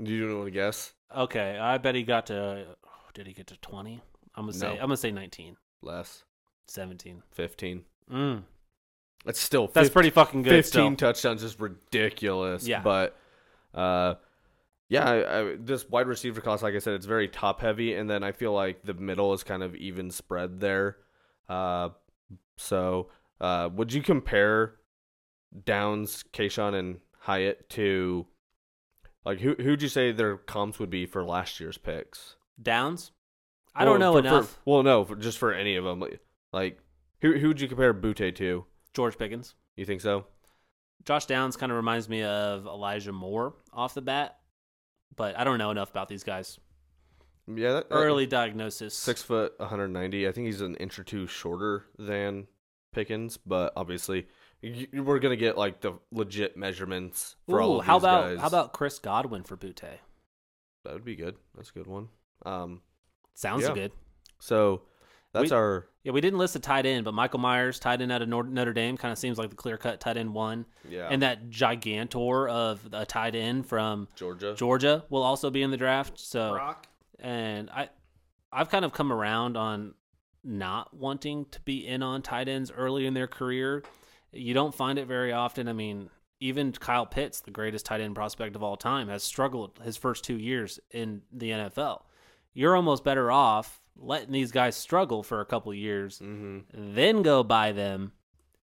[0.03, 0.93] Do you want to guess?
[1.15, 2.67] Okay, I bet he got to.
[3.15, 4.03] Did he get to twenty?
[4.35, 4.69] I'm gonna say.
[4.73, 6.25] I'm gonna say 19, Less,
[6.67, 7.23] 17.
[7.33, 7.85] 15.
[8.13, 8.43] Mm,
[9.25, 10.51] That's still that's 15 pretty fucking good.
[10.51, 10.97] 15 still.
[10.97, 12.67] touchdowns is ridiculous.
[12.67, 12.83] Yeah.
[12.83, 13.17] But,
[13.73, 14.15] uh,
[14.89, 18.09] yeah, I, I, this wide receiver class, like I said, it's very top heavy, and
[18.09, 20.99] then I feel like the middle is kind of even spread there.
[21.49, 21.91] Uh,
[22.57, 23.09] so,
[23.41, 24.75] uh, would you compare
[25.65, 28.27] Downs, Kayshon, and Hyatt to
[29.25, 32.37] like who who'd you say their comps would be for last year's picks?
[32.63, 33.11] Downs.
[33.75, 34.61] I don't know for- for- enough.
[34.65, 36.03] well, no, for, just for any of them.
[36.53, 36.79] Like,
[37.21, 38.65] who who would you compare Boutte to?
[38.93, 39.55] George Pickens.
[39.77, 40.27] You think so?
[41.05, 44.39] Josh Downs kind of reminds me of Elijah Moore off the bat,
[45.17, 46.59] but I don't know enough about these guys.
[47.47, 48.97] Yeah, that, that- Early diagnosis.
[48.97, 50.27] Six foot, 190.
[50.29, 52.47] I think he's an inch or two shorter than
[52.93, 54.29] Pickens, but obviously
[54.63, 58.41] y- we're gonna get like the legit measurements for all Ooh, of how about guys.
[58.41, 59.99] how about Chris Godwin for Boutte?
[60.85, 60.93] that?
[60.95, 61.37] Would be good.
[61.57, 62.09] That's a good one.
[62.47, 62.81] Um,
[63.35, 63.75] Sounds Yeah.
[63.75, 63.93] good.
[64.39, 64.83] so
[65.33, 68.13] that's We- our Yeah, we didn't list a tight end, but Michael Myers, tight end
[68.13, 70.67] out of Nor- Notre Dame, kind of seems like the clear cut tight end one.
[70.87, 71.09] yeah.
[71.11, 74.55] And that gigantor of a tight end from Georgia.
[74.55, 76.19] Georgia will also be in the draft.
[76.19, 76.89] So Brock.
[77.19, 77.89] and I
[78.53, 79.95] I've kind of come around on
[80.45, 83.83] not wanting to be in on tight ends early in their career.
[84.31, 85.67] You don't find it very often.
[85.69, 89.81] I mean, even Kyle Pitts, the greatest tight end prospect of all time, has struggled
[89.83, 92.03] his first two years in the NFL.
[92.55, 96.95] You're almost better off letting these guys struggle for a couple years, Mm-hmm.
[96.95, 98.13] then go buy them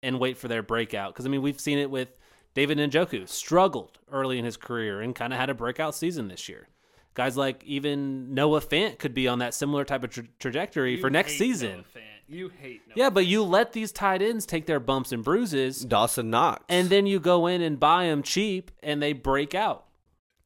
[0.02, 1.14] and wait for their breakout.
[1.14, 2.10] Because I mean, we've seen it with
[2.54, 6.48] David Njoku, struggled early in his career and kind of had a breakout season this
[6.50, 6.68] year.
[7.14, 11.02] Guys like even Noah Fant could be on that similar type of tra- trajectory You
[11.02, 11.72] for next hate season.
[11.72, 12.04] Noah Fant.
[12.28, 12.94] You hate Noah.
[12.96, 16.64] Yeah, but you let these tight ends take their bumps and bruises, Dawson Knox.
[16.70, 19.86] and then you go in and buy them cheap, and they break out.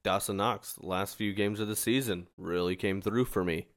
[0.04, 3.68] Dawson Knox, the last few games of the season, really came through for me.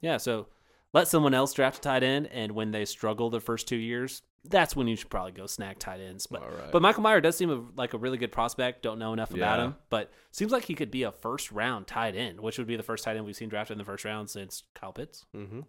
[0.00, 0.46] Yeah, so
[0.92, 4.22] let someone else draft a tight end, and when they struggle the first two years,
[4.44, 6.26] that's when you should probably go snag tight ends.
[6.26, 6.70] But right.
[6.72, 8.82] but Michael Mayer does seem a, like a really good prospect.
[8.82, 9.64] Don't know enough about Yeah.
[9.66, 12.76] him, but seems like he could be a first round tight end, which would be
[12.76, 15.26] the first tight end we've seen drafted in the first round since Kyle Pitts.
[15.36, 15.60] Mm-hmm.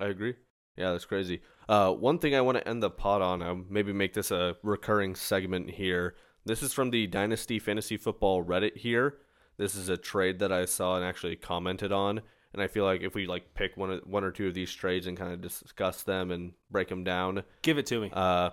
[0.00, 0.34] I agree.
[0.76, 1.40] Yeah, that's crazy.
[1.68, 4.56] Uh, one thing I want to end the pod on, uh, maybe make this a
[4.62, 6.14] recurring segment here.
[6.48, 9.18] This is from the Dynasty Fantasy Football Reddit here.
[9.58, 12.22] This is a trade that I saw and actually commented on,
[12.54, 14.72] and I feel like if we like pick one of, one or two of these
[14.72, 17.42] trades and kind of discuss them and break them down.
[17.60, 18.10] Give it to me.
[18.14, 18.50] Uh,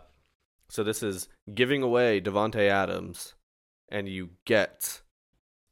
[0.67, 3.35] so this is giving away Davante Adams,
[3.87, 4.99] and you get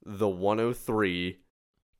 [0.05, 1.39] the 103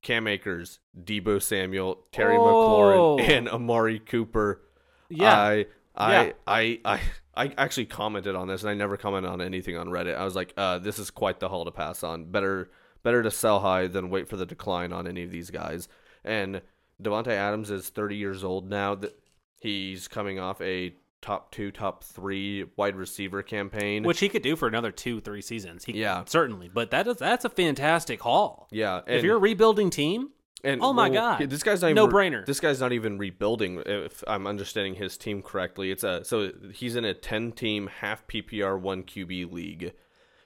[0.02, 3.18] Cam Akers, Deebo Samuel, Terry Oh.
[3.20, 4.62] McLaurin, and Amari Cooper.
[5.10, 5.66] yeah, I
[5.96, 6.32] I, Yeah.
[6.48, 7.02] I I I
[7.36, 10.16] actually commented on this, and I never commented on anything on Reddit.
[10.16, 12.26] I was like, uh, "This is quite the haul to pass on.
[12.26, 12.70] Better
[13.04, 15.88] better to sell high than wait for the decline on any of these guys."
[16.24, 16.62] And
[17.02, 18.96] Davante Adams is 30 years old now.
[18.96, 19.18] That
[19.60, 24.04] he's coming off a top two, top three wide receiver campaign.
[24.04, 25.86] which he could do for another two, three seasons.
[25.86, 26.24] He, Yeah.
[26.26, 26.70] certainly.
[26.74, 28.68] But that is that's a fantastic haul.
[28.72, 30.32] yeah, if you're a rebuilding team,
[30.64, 31.49] And Oh my well, God.
[31.49, 32.45] this guy's not No even, brainer.
[32.45, 33.82] This guy's not even rebuilding.
[33.86, 38.26] If I'm understanding his team correctly, it's a so he's in a 10 team half
[38.28, 39.93] PPR one QB league.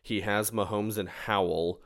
[0.01, 1.81] He has Mahomes and Howell,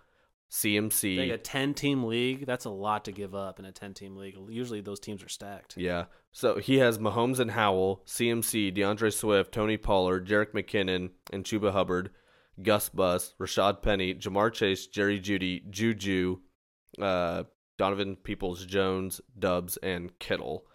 [0.49, 1.17] CMC.
[1.17, 4.15] like a ten team league, that's a lot to give up in a ten team
[4.15, 4.36] league.
[4.49, 5.75] Usually those teams are stacked.
[5.77, 11.43] yeah, so he has Mahomes and Howell, CMC, D'Andre Swift, Tony Pollard, Jerick McKinnon, and
[11.45, 12.11] Chuba Hubbard,
[12.61, 16.39] Gus Bus, Rashaad Penny, Ja'Marr Chase, Jerry Jeudy, Juju,
[17.01, 17.43] uh,
[17.82, 20.67] Donovan Peoples Jones, Dubs, and Kittle.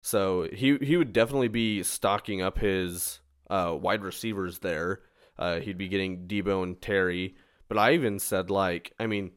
[0.00, 5.02] So he he would definitely be stocking up his uh, wide receivers there.
[5.38, 7.36] Uh, he'd be getting Deebo and Terry.
[7.68, 9.32] But I even said like, I mean,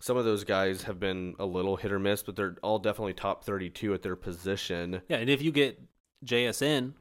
[0.00, 3.14] some of those guys have been a little hit or miss, but they're all definitely
[3.14, 5.02] top thirty-two at their position.
[5.08, 5.80] Yeah, and if you get
[6.24, 6.94] JSN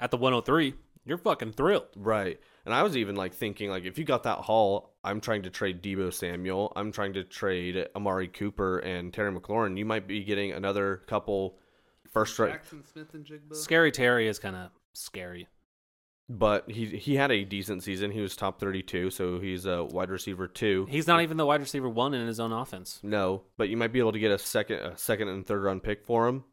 [0.00, 0.74] at the 103,
[1.10, 1.88] you're fucking thrilled.
[1.96, 2.40] Right.
[2.64, 5.50] And I was even like thinking like if you got that haul, I'm trying to
[5.50, 9.76] trade Deebo Samuel, I'm trying to trade Amari Cooper and Terry McLaurin.
[9.76, 11.58] You might be getting another couple
[12.10, 13.54] first round Jaxon Smith-Njigba.
[13.56, 15.48] Scary Terry is kind of scary.
[16.28, 18.10] but he he had a decent season.
[18.12, 20.86] He was top 32, so he's a wide receiver 2.
[20.90, 23.00] He's not even the wide receiver one in his own offense.
[23.02, 25.82] No, but you might be able to get a second a second and third round
[25.82, 26.44] pick for him.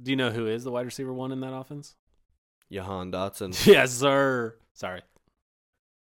[0.00, 1.96] Do you know who is the wide receiver one in that offense?
[2.72, 3.66] Jahan Dotson.
[3.66, 4.56] yes, sir.
[4.74, 5.02] Sorry.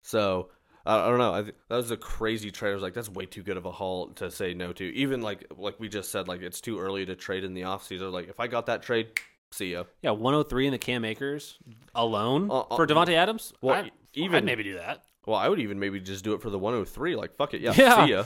[0.02, 0.50] So
[0.84, 1.34] I, I don't know.
[1.34, 2.70] I th- that was a crazy trade.
[2.70, 4.84] I was like, that's way too good of a haul to say no to.
[4.94, 8.12] Even like like we just said, like it's too early to trade in the offseason.
[8.12, 9.08] Like if I got that trade,
[9.52, 9.84] see ya.
[10.02, 11.58] Yeah, 103 in the Cam Akers
[11.94, 13.52] alone Uh, uh, for Davante Adams.
[13.60, 15.02] well, I, even- I'd maybe do that.
[15.26, 17.16] Well, I would even maybe just do it for the 103.
[17.16, 18.04] Like fuck it, yeah, Yeah.
[18.06, 18.24] see ya.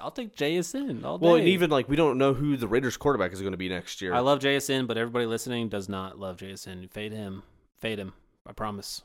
[0.00, 1.26] I'll take JSN all day.
[1.26, 3.68] Well, and even like we don't know who the Raiders quarterback is going to be
[3.68, 4.14] next year.
[4.14, 6.90] I love JSN, but everybody listening does not love JSN.
[6.90, 7.42] Fade him.
[7.78, 8.12] Fade him.
[8.46, 9.02] I promise.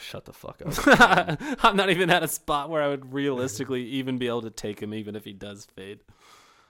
[0.00, 1.64] Shut the fuck up.
[1.64, 4.80] I'm not even at a spot where I would realistically even be able to take
[4.80, 6.00] him, even if he does fade.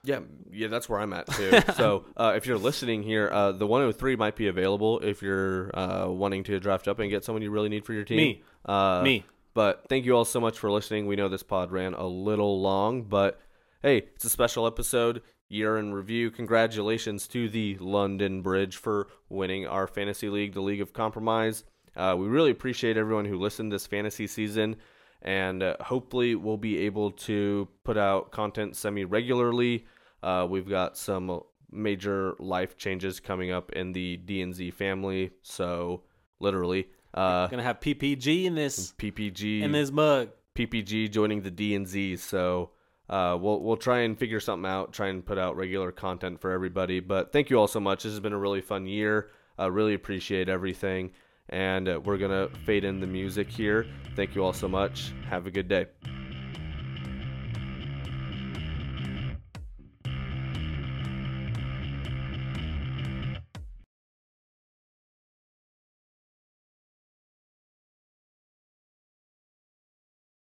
[0.05, 0.21] Yeah,
[0.53, 1.61] yeah, that's where I'm at too.
[1.77, 6.07] so uh, if you're listening here, uh, the 103 might be available if you're uh,
[6.09, 8.17] wanting to draft up and get someone you really need for your team.
[8.19, 8.43] Me.
[8.67, 9.25] uh, Me.
[9.57, 11.07] But thank you all so much for listening.
[11.07, 13.40] We know this pod ran a little long, but
[13.82, 15.22] hey, it's a special episode.
[15.49, 16.30] Year in review.
[16.30, 21.64] Congratulations to the London Bridge for winning our fantasy league, the League of Compromise.
[21.96, 24.76] Uh, we really appreciate everyone who listened this fantasy season,
[25.22, 29.87] and uh, hopefully we'll be able to put out content semi regularly.
[30.22, 36.03] Uh, we've got some major life changes coming up in the DNZ family, so
[36.41, 40.29] literally, uh, Gonna have PPG in this PPG in this mug.
[40.55, 42.17] PPG joining the D and Z.
[42.17, 42.71] So
[43.09, 44.93] uh, we'll we'll try and figure something out.
[44.93, 47.01] Try and put out regular content for everybody.
[47.01, 48.03] But thank you all so much.
[48.03, 49.30] This has been a really fun year.
[49.59, 51.13] Uh, really appreciate everything.
[51.49, 53.87] And uh, we're gonna fade in the music here.
[54.17, 55.13] Thank you all so much.
[55.29, 55.87] Have a good day.